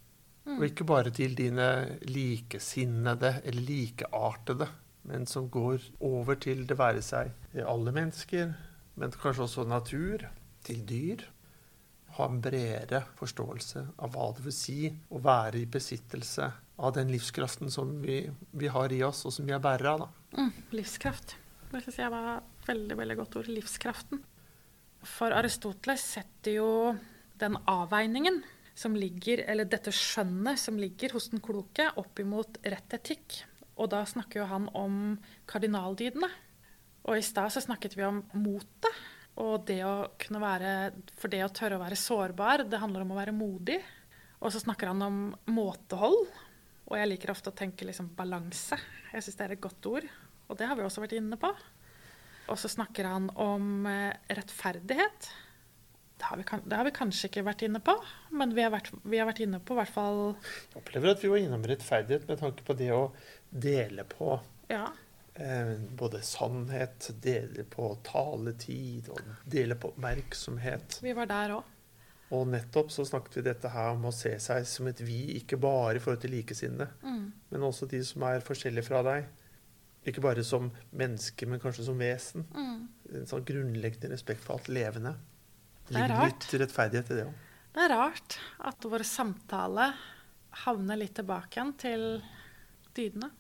Mm. 0.45 0.59
Og 0.59 0.65
ikke 0.67 0.85
bare 0.85 1.13
til 1.15 1.33
dine 1.39 1.69
likesinnede 2.05 3.39
eller 3.45 3.65
likeartede 3.65 4.69
men 5.05 5.27
som 5.29 5.51
går 5.53 5.83
over 6.05 6.39
til 6.41 6.65
det 6.69 6.79
være 6.81 7.03
seg 7.05 7.33
alle 7.61 7.93
mennesker, 7.95 8.53
men 8.97 9.13
kanskje 9.13 9.45
også 9.47 9.67
natur, 9.69 10.27
til 10.65 10.81
dyr. 10.89 11.25
Ha 12.17 12.29
en 12.31 12.41
bredere 12.41 13.03
forståelse 13.19 13.83
av 14.01 14.15
hva 14.15 14.31
det 14.37 14.45
vil 14.47 14.55
si 14.57 14.79
å 15.13 15.21
være 15.21 15.61
i 15.61 15.69
besittelse 15.69 16.47
av 16.81 16.95
den 16.97 17.11
livskraften 17.13 17.73
som 17.75 17.91
vi, 18.01 18.23
vi 18.57 18.71
har 18.73 18.95
i 18.95 19.03
oss, 19.05 19.25
og 19.29 19.35
som 19.35 19.45
vi 19.45 19.53
er 19.53 19.63
bærere 19.63 19.97
av. 19.99 20.07
Mm, 20.39 20.53
livskraft. 20.79 21.37
Det 21.69 21.83
syns 21.85 22.01
jeg 22.01 22.15
var 22.15 22.31
veldig, 22.65 22.97
veldig 23.03 23.19
godt 23.19 23.37
ord. 23.43 23.51
Livskraften. 23.53 24.23
For 25.05 25.37
Aristoteles 25.37 26.07
setter 26.15 26.57
jo 26.63 26.71
den 27.41 27.59
avveiningen 27.71 28.43
som 28.75 28.97
ligger, 28.99 29.45
eller 29.47 29.69
dette 29.71 29.93
skjønnet 29.95 30.59
som 30.59 30.79
ligger 30.81 31.15
hos 31.15 31.31
den 31.33 31.43
kloke, 31.45 31.87
opp 32.01 32.19
imot 32.23 32.59
rett 32.67 32.97
etikk. 32.97 33.43
Og 33.79 33.91
da 33.91 34.03
snakker 34.07 34.43
jo 34.43 34.49
han 34.51 34.69
om 34.79 34.97
kardinaldydene. 35.51 36.31
Og 37.05 37.19
i 37.19 37.27
stad 37.27 37.53
så 37.53 37.63
snakket 37.63 37.97
vi 37.99 38.07
om 38.07 38.23
motet. 38.39 39.03
Og 39.43 39.65
det 39.67 39.81
å 39.83 40.15
kunne 40.21 40.39
være 40.39 40.73
For 41.19 41.33
det 41.33 41.41
å 41.43 41.51
tørre 41.51 41.75
å 41.75 41.83
være 41.83 41.99
sårbar, 41.99 42.63
det 42.71 42.79
handler 42.79 43.03
om 43.03 43.15
å 43.15 43.19
være 43.19 43.35
modig. 43.35 43.81
Og 44.41 44.53
så 44.55 44.63
snakker 44.63 44.93
han 44.93 45.03
om 45.03 45.23
måtehold. 45.51 46.29
Og 46.85 46.99
jeg 46.99 47.11
liker 47.11 47.33
ofte 47.33 47.51
å 47.51 47.57
tenke 47.57 47.87
liksom 47.89 48.13
balanse. 48.17 48.79
Jeg 49.13 49.25
syns 49.25 49.39
det 49.39 49.47
er 49.47 49.57
et 49.57 49.65
godt 49.65 49.91
ord. 49.91 50.07
Og 50.49 50.59
det 50.59 50.69
har 50.69 50.79
vi 50.79 50.85
også 50.85 51.03
vært 51.03 51.17
inne 51.19 51.39
på. 51.41 51.51
Og 52.53 52.61
så 52.61 52.69
snakker 52.69 53.09
han 53.09 53.31
om 53.41 53.87
eh, 53.89 54.13
rettferdighet. 54.37 55.31
Har, 56.25 56.41
vi, 56.41 56.45
det 56.65 56.77
har, 56.77 56.87
vi, 56.87 56.93
kanskje 56.97 57.29
ikke 57.29 57.45
vært 57.45 57.63
inne 57.67 57.81
på, 57.85 57.95
men 58.33 58.55
vi 58.57 58.65
har 58.65 58.73
vært, 58.73 58.91
vi 59.05 59.21
har 59.21 59.29
vært 59.29 59.43
inne 59.45 59.61
på 59.61 59.77
i 59.77 59.81
hvert 59.83 59.93
fall 59.93 60.21
Jeg 60.33 60.81
opplever 60.81 61.13
at 61.13 61.25
vi 61.25 61.31
var 61.33 61.43
innom 61.43 61.67
rettferdighet 61.69 62.29
med 62.31 62.41
tanke 62.41 62.65
på 62.65 62.77
det 62.79 62.89
å 62.97 63.03
dele 63.51 64.07
på 64.09 64.31
ja. 64.73 64.87
eh, 65.35 65.75
både 66.01 66.23
sannhet, 66.25 67.11
dele 67.23 67.67
på 67.69 67.91
taletid 68.07 69.13
og 69.13 69.21
dele 69.45 69.77
på 69.77 69.93
oppmerksomhet. 69.93 71.01
Vi 71.05 71.15
var 71.17 71.29
der 71.31 71.59
òg. 71.59 71.71
Og 72.35 72.49
nettopp 72.49 72.91
så 72.91 73.05
snakket 73.07 73.39
vi 73.39 73.47
dette 73.47 73.71
her 73.71 73.93
om 73.95 74.09
å 74.09 74.15
se 74.15 74.33
seg 74.43 74.65
som 74.67 74.89
et 74.91 75.01
vi, 75.05 75.37
ikke 75.39 75.59
bare 75.61 75.99
i 75.99 76.03
forhold 76.03 76.23
til 76.25 76.33
likesinnede, 76.35 76.89
mm. 77.05 77.25
men 77.53 77.67
også 77.69 77.87
de 77.91 78.01
som 78.07 78.25
er 78.27 78.45
forskjellige 78.45 78.89
fra 78.89 79.03
deg. 79.07 79.29
Ikke 80.09 80.25
bare 80.25 80.45
som 80.45 80.69
menneske, 80.93 81.47
men 81.49 81.61
kanskje 81.63 81.87
som 81.87 82.01
vesen. 82.01 82.45
Mm. 82.53 82.81
En 83.21 83.29
sånn 83.29 83.47
grunnleggende 83.49 84.13
respekt 84.13 84.43
for 84.45 84.59
alt 84.59 84.69
levende. 84.73 85.15
Det 85.89 85.99
ligger 85.99 86.29
litt 86.31 86.47
rettferdighet 86.63 87.11
i 87.13 87.17
det 87.19 87.25
òg. 87.29 87.41
Det 87.75 87.83
er 87.83 87.93
rart 87.93 88.37
at 88.71 88.87
vår 88.87 89.03
samtale 89.07 89.89
havner 90.65 91.01
litt 91.01 91.17
tilbake 91.19 91.59
igjen 91.59 91.73
til 91.81 92.05
dydene. 92.95 93.31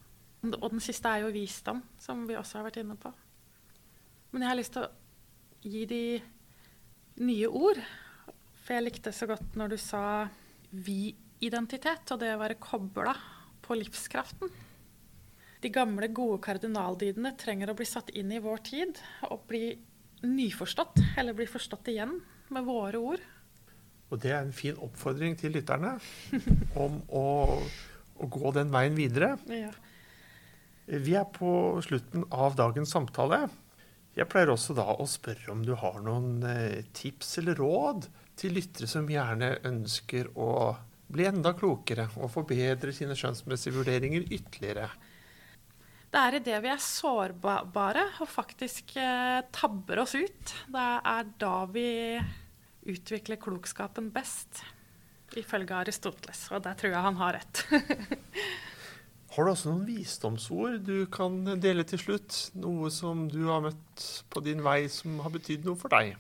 Og 0.45 0.67
den 0.75 0.83
siste 0.83 1.09
er 1.09 1.25
jo 1.25 1.33
visdom, 1.33 1.81
som 2.03 2.27
vi 2.29 2.37
også 2.37 2.59
har 2.59 2.67
vært 2.67 2.83
inne 2.83 2.97
på. 3.01 3.13
Men 4.35 4.45
jeg 4.45 4.51
har 4.51 4.59
lyst 4.59 4.75
til 4.75 4.85
å 4.85 4.91
gi 5.65 5.85
de 5.89 6.03
nye 7.25 7.49
ord. 7.49 7.81
For 8.65 8.77
jeg 8.77 8.87
likte 8.89 9.15
så 9.15 9.29
godt 9.31 9.57
når 9.57 9.75
du 9.75 9.79
sa 9.81 10.03
vi-identitet 10.75 12.13
og 12.13 12.21
det 12.21 12.35
å 12.35 12.43
være 12.43 12.61
kobla 12.61 13.15
på 13.65 13.79
livskraften. 13.79 14.53
de 15.65 15.71
gamle, 15.73 16.11
gode 16.13 16.43
kardinaldydene 16.45 17.31
trenger 17.41 17.71
å 17.73 17.75
bli 17.79 17.87
satt 17.89 18.11
inn 18.13 18.33
i 18.37 18.41
vår 18.43 18.59
tid 18.67 18.99
og 19.31 19.47
bli 19.49 19.71
nyforstått, 20.21 21.01
eller 21.17 21.33
bli 21.33 21.47
forstått 21.49 21.89
igjen 21.89 22.19
med 22.53 22.67
våre 22.67 23.01
ord. 23.01 23.25
Og 24.13 24.21
det 24.23 24.33
er 24.35 24.45
en 24.45 24.55
fin 24.55 24.77
oppfordring 24.83 25.37
til 25.41 25.55
lytterne 25.57 25.97
om 26.85 27.01
å, 27.09 27.27
å 28.21 28.31
gå 28.31 28.55
den 28.57 28.73
veien 28.75 28.97
videre. 28.99 29.35
Ja. 29.51 29.73
Vi 30.85 31.15
er 31.17 31.29
på 31.33 31.81
slutten 31.85 32.27
av 32.35 32.59
dagens 32.59 32.93
samtale. 32.93 33.47
Jeg 34.15 34.29
pleier 34.31 34.53
også 34.53 34.77
da 34.77 34.87
å 34.93 35.07
spørre 35.11 35.51
om 35.55 35.65
du 35.67 35.73
har 35.81 35.97
noen 36.05 36.45
eh, 36.47 36.85
tips 36.95 37.39
eller 37.41 37.59
råd 37.59 38.07
til 38.39 38.55
lyttere 38.55 38.87
som 38.91 39.09
gjerne 39.11 39.57
ønsker 39.67 40.29
å 40.39 40.75
bli 41.15 41.27
enda 41.29 41.55
klokere 41.57 42.07
og 42.21 42.31
forbedre 42.33 42.95
sine 42.95 43.17
skjønnsmessige 43.19 43.75
vurderinger 43.79 44.29
ytterligere. 44.29 44.89
Det 46.15 46.21
er 46.23 46.37
idet 46.39 46.61
vi 46.63 46.69
er 46.71 46.79
sårbare 46.79 48.05
og 48.23 48.29
faktisk 48.31 48.93
eh, 49.03 49.41
tabber 49.51 50.05
oss 50.05 50.13
ut. 50.15 50.53
Det 50.71 50.85
er 51.11 51.33
da 51.43 51.55
vi 51.75 51.89
utvikler 52.87 53.41
klokskapen 53.43 54.13
best, 54.15 54.61
ifølge 55.35 55.75
Aristoteles. 55.75 56.45
Og 56.55 56.63
der 56.63 56.79
tror 56.79 56.95
jeg 56.95 57.03
han 57.09 57.19
har 57.19 57.35
rett. 57.41 57.65
Har 59.35 59.43
du 59.43 59.51
også 59.51 59.73
noen 59.73 59.89
visdomsord 59.89 60.79
du 60.87 61.09
kan 61.11 61.41
dele 61.59 61.83
til 61.83 61.99
slutt? 61.99 62.39
Noe 62.63 62.95
som 62.95 63.27
du 63.27 63.49
har 63.49 63.65
møtt 63.65 64.07
på 64.31 64.47
din 64.47 64.63
vei 64.63 64.85
som 64.87 65.19
har 65.25 65.35
betydd 65.35 65.67
noe 65.67 65.75
for 65.81 65.91
deg? 65.91 66.15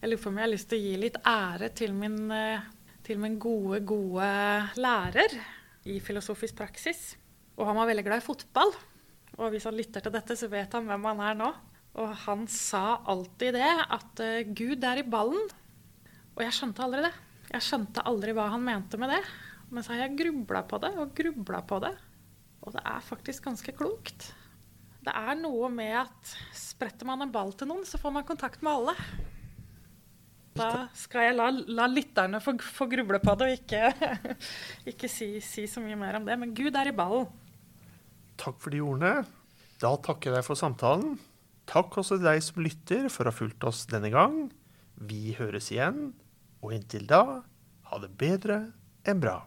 Jeg 0.00 0.08
lurer 0.08 0.24
på 0.24 0.32
om 0.32 0.40
jeg 0.40 0.46
har 0.46 0.54
lyst 0.54 0.72
til 0.72 0.80
å 0.80 0.86
gi 0.86 0.96
litt 1.04 1.20
ære 1.28 1.74
til 1.76 1.92
min, 1.92 2.22
eh, 2.32 2.68
til 3.04 3.20
min 3.20 3.36
gode, 3.36 3.84
gode 3.84 4.30
lærer 4.80 5.36
i 5.84 6.00
filosofisk 6.00 6.56
praksis. 6.64 7.10
Og 7.60 7.68
han 7.68 7.76
var 7.76 7.90
veldig 7.90 8.06
glad 8.06 8.22
i 8.22 8.24
fotball. 8.24 8.72
Og 9.36 9.52
hvis 9.52 9.66
han 9.68 9.76
lytter 9.76 10.04
til 10.04 10.14
dette, 10.14 10.36
så 10.36 10.48
vet 10.50 10.72
han 10.76 10.88
hvem 10.88 11.04
han 11.10 11.22
er 11.28 11.36
nå. 11.38 11.50
Og 12.00 12.12
han 12.24 12.46
sa 12.48 13.00
alltid 13.10 13.56
det, 13.58 13.70
at 13.96 14.22
uh, 14.24 14.52
Gud 14.56 14.84
er 14.86 15.02
i 15.02 15.06
ballen. 15.06 15.50
Og 16.36 16.44
jeg 16.46 16.56
skjønte 16.56 16.84
aldri 16.86 17.04
det. 17.04 17.14
Jeg 17.50 17.66
skjønte 17.66 18.04
aldri 18.08 18.34
hva 18.36 18.48
han 18.54 18.64
mente 18.64 19.00
med 19.00 19.12
det. 19.12 19.20
Men 19.70 19.84
så 19.84 19.94
har 19.94 20.06
jeg 20.06 20.18
grubla 20.22 20.62
på 20.66 20.80
det 20.82 20.92
og 20.98 21.12
grubla 21.16 21.60
på 21.66 21.80
det. 21.84 21.92
Og 22.64 22.74
det 22.74 22.84
er 22.84 23.04
faktisk 23.04 23.46
ganske 23.48 23.74
klokt. 23.76 24.30
Det 25.00 25.12
er 25.16 25.36
noe 25.38 25.70
med 25.72 25.94
at 26.02 26.32
spretter 26.56 27.08
man 27.08 27.24
en 27.24 27.32
ball 27.32 27.54
til 27.56 27.70
noen, 27.70 27.86
så 27.88 28.00
får 28.00 28.12
man 28.12 28.26
kontakt 28.28 28.64
med 28.64 28.72
alle. 28.72 28.96
Da 30.58 30.88
skal 30.98 31.28
jeg 31.28 31.36
la, 31.38 31.46
la 31.78 31.86
lytterne 31.88 32.40
få, 32.42 32.56
få, 32.60 32.88
gruble 32.90 33.20
på 33.22 33.34
det 33.38 33.46
og 33.46 33.54
ikke, 33.54 34.10
ikke 34.92 35.08
si, 35.08 35.32
si, 35.44 35.64
så 35.70 35.80
mye 35.82 35.98
mer 35.98 36.18
om 36.18 36.26
det. 36.26 36.36
Men 36.40 36.52
Gud 36.56 36.76
er 36.76 36.90
i 36.90 36.96
ballen. 36.96 37.30
Takk 38.40 38.56
for 38.62 38.72
de 38.72 38.80
ordene. 38.80 39.26
Da 39.80 39.92
takker 40.00 40.30
jeg 40.30 40.40
deg 40.40 40.46
for 40.46 40.58
samtalen. 40.58 41.18
Takk 41.70 42.00
også 42.00 42.16
til 42.18 42.26
deg 42.26 42.40
som 42.44 42.64
lytter 42.64 43.06
for 43.12 43.28
å 43.28 43.32
ha 43.32 43.36
fulgt 43.36 43.68
oss 43.68 43.84
denne 43.90 44.10
gang. 44.12 44.48
Vi 44.96 45.36
høres 45.38 45.70
igjen, 45.72 46.10
og 46.64 46.74
inntil 46.76 47.06
da, 47.08 47.22
ha 47.88 48.02
det 48.02 48.12
bedre 48.20 48.62
enn 49.08 49.22
bra. 49.22 49.38